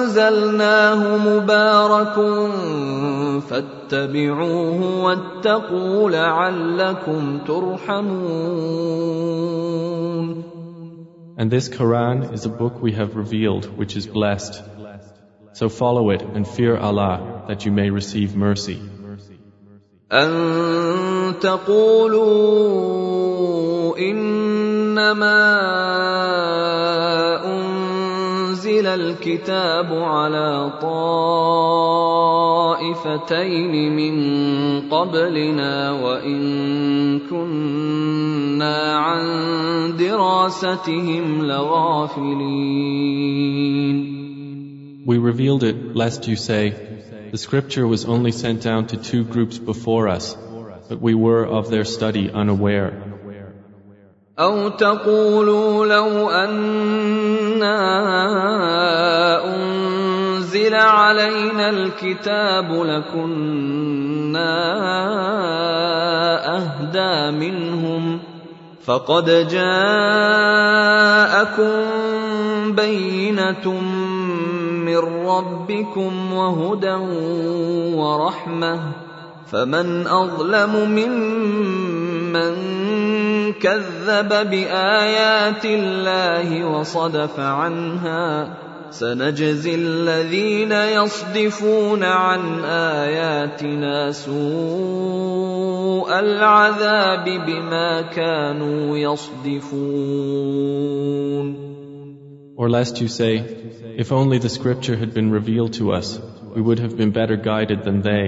[0.07, 2.15] انزلناه مبارك
[3.49, 8.85] فاتبعوه واتقوا لعلكم ترحمون
[11.37, 14.63] And this Quran is a book we have revealed which is blessed.
[15.53, 18.81] So follow it and fear Allah that you may receive mercy.
[20.11, 22.75] أن تقولوا
[23.97, 25.41] إنما
[27.45, 31.95] أنزل الكتاب على طائفتين
[33.95, 34.15] من
[34.89, 39.25] قبلنا وإن كنا عن
[39.97, 42.65] دراستهم لغافلين
[45.09, 46.71] We revealed it lest you say,
[47.31, 50.35] The scripture was only sent down to two groups before us,
[50.89, 52.93] but we were of their study unaware.
[54.39, 57.77] أو تقولوا لو أنا
[59.55, 64.55] أنزل علينا الكتاب لكنا
[66.57, 68.19] أهدى منهم
[68.85, 69.95] فقد جاءكم
[72.75, 73.81] بينة
[74.90, 76.98] من ربكم وهدى
[77.94, 78.74] ورحمة
[79.46, 82.54] فمن أظلم ممن
[83.52, 88.56] كذب بآيات الله وصدف عنها
[88.90, 95.50] سنجزي الذين يصدفون عن آياتنا سوء
[96.18, 100.40] العذاب بما كانوا يصدفون.
[102.56, 103.34] Or lest you say,
[103.99, 106.19] If only the scripture had been revealed to us,
[106.55, 108.25] we would have been better guided than they.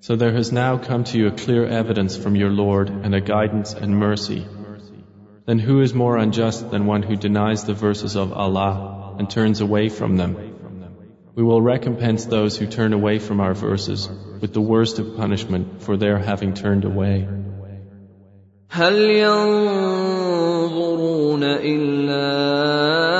[0.00, 3.20] So there has now come to you a clear evidence from your Lord and a
[3.20, 4.46] guidance and mercy.
[5.46, 9.60] Then who is more unjust than one who denies the verses of Allah and turns
[9.60, 10.36] away from them?
[11.34, 14.08] We will recompense those who turn away from our verses
[14.40, 17.28] with the worst of punishment for their having turned away.
[18.70, 20.36] هل ينظرون
[21.42, 22.26] إلا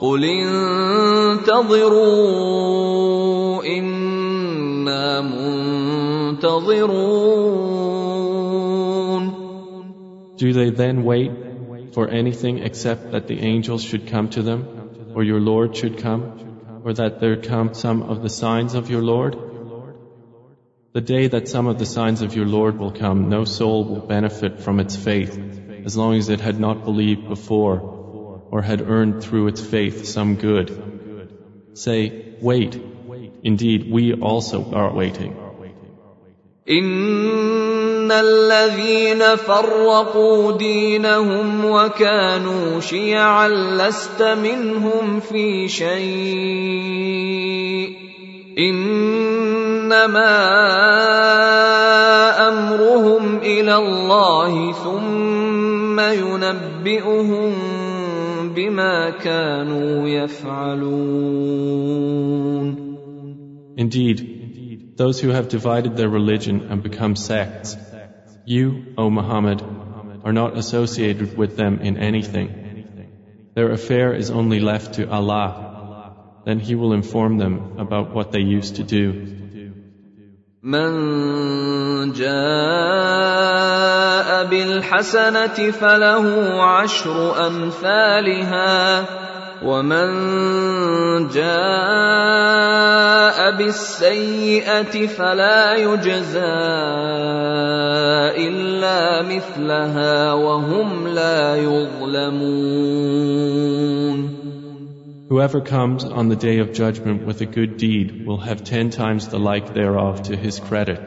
[0.00, 1.54] قل انتظروا
[3.64, 5.20] إنا
[6.40, 7.10] منتظرون
[10.36, 11.32] Do they then wait
[11.92, 14.66] for anything except that the angels should come to them,
[15.14, 16.22] or your Lord should come,
[16.82, 19.36] or that there come some of the signs of your Lord?
[20.94, 24.00] The day that some of the signs of your Lord will come, no soul will
[24.00, 25.38] benefit from its faith,
[25.84, 27.93] as long as it had not believed before,
[28.50, 30.68] or had earned through its faith some good.
[31.74, 32.80] Say, wait.
[33.42, 35.36] Indeed, we also are waiting.
[36.70, 46.90] إن الذين فرقوا دينهم وكانوا شيعا لست منهم في شيء
[48.58, 49.00] إن
[49.90, 50.36] انما
[52.48, 57.54] امرهم الى الله ثم ينبئهم
[58.56, 61.70] بما كانوا يفعلون
[63.76, 67.76] Indeed, those who have divided their religion and become sects,
[68.44, 69.62] you, O Muhammad,
[70.24, 72.48] are not associated with them in anything.
[73.54, 76.42] Their affair is only left to Allah.
[76.44, 79.43] Then He will inform them about what they used to do.
[80.65, 82.33] من جاء
[84.49, 86.25] بالحسنة فله
[86.63, 89.05] عشر أمثالها
[89.63, 90.07] ومن
[91.29, 92.65] جاء
[93.57, 96.39] بالسيئة فلا يجزى
[98.49, 103.05] إلا مثلها وهم لا يظلمون.
[105.30, 109.28] Whoever comes on the day of judgment with a good deed will have ten times
[109.28, 111.00] the like thereof to his credit.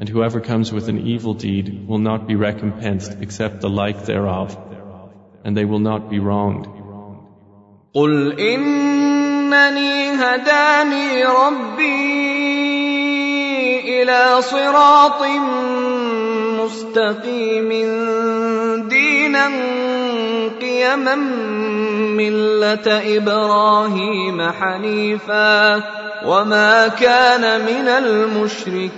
[0.00, 4.56] And whoever comes with an evil deed will not be recompensed except the like thereof,
[5.44, 6.66] and they will not be wronged.
[7.94, 12.42] قل انني هداني ربي
[14.02, 15.22] الى صراط
[16.60, 17.68] مستقيم
[18.88, 19.48] دينا
[20.60, 21.16] قيما
[22.16, 25.76] مله ابراهيم حنيفا
[26.26, 28.92] وما كان من المشركين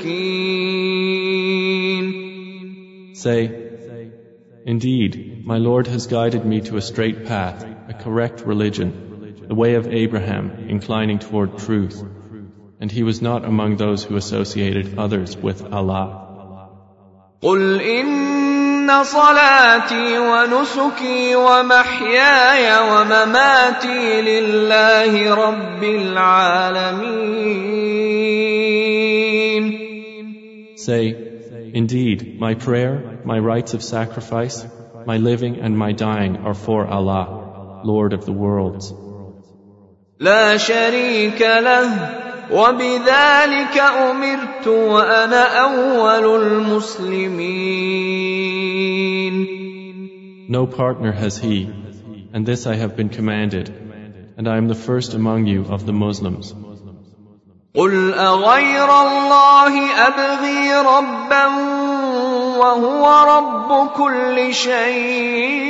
[3.15, 3.51] Say,
[4.67, 9.75] Indeed, my Lord has guided me to a straight path, a correct religion, the way
[9.77, 12.03] of Abraham, inclining toward truth.
[12.81, 16.21] And he was not among those who associated others with Allah.
[17.43, 17.81] قل
[18.89, 27.55] ان صلاتي ونسكي ومحياي ومماتي لله رب العالمين
[30.77, 31.05] Say,
[31.81, 32.95] Indeed, my prayer,
[33.25, 34.57] my rites of sacrifice,
[35.07, 37.25] my living and my dying are for Allah,
[37.85, 38.93] Lord of the worlds.
[40.21, 47.80] لا شريك له وبذلك امرت وأنا اول المسلمين
[50.50, 51.70] No partner has he,
[52.34, 53.70] and this I have been commanded,
[54.36, 56.56] and I am the first among you of the Muslims.
[57.76, 59.74] قل اغير الله
[60.08, 61.46] ابغي ربا
[62.58, 63.04] وهو
[63.38, 65.70] رب كل شيء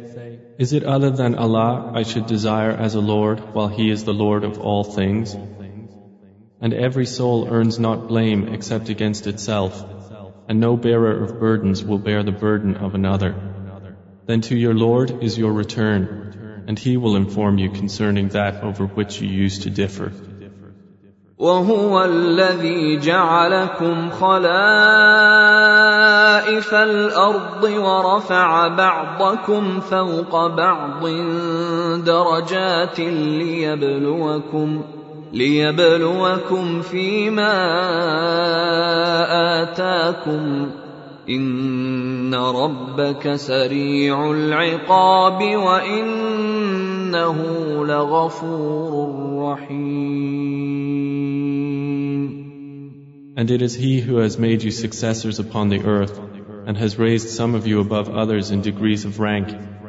[0.61, 4.13] Is it other than Allah I should desire as a Lord while He is the
[4.13, 5.35] Lord of all things?
[6.61, 9.83] And every soul earns not blame except against itself,
[10.47, 13.33] and no bearer of burdens will bear the burden of another.
[14.27, 18.85] Then to your Lord is your return, and He will inform you concerning that over
[18.85, 20.11] which you used to differ.
[21.41, 24.53] وهو الذي جعلكم خلائف
[26.73, 31.07] الأرض ورفع بعضكم فوق بعض
[32.05, 34.81] درجات ليبلوكم
[35.33, 37.53] ليبلوكم فيما
[39.63, 40.69] آتاكم
[41.29, 45.41] إن ربك سريع العقاب
[47.10, 48.92] وانه لغفور
[49.42, 50.16] رحيم
[53.38, 56.18] And it is He who has made you successors upon the earth,
[56.66, 59.48] and has raised some of you above others in degrees of rank,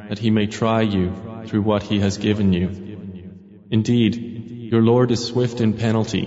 [0.10, 1.14] that He may try you
[1.46, 2.68] through what He has given you.
[3.72, 4.16] Indeed,
[4.74, 6.26] your Lord is swift in penalty,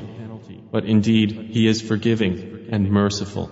[0.73, 3.51] but indeed He is forgiving and merciful.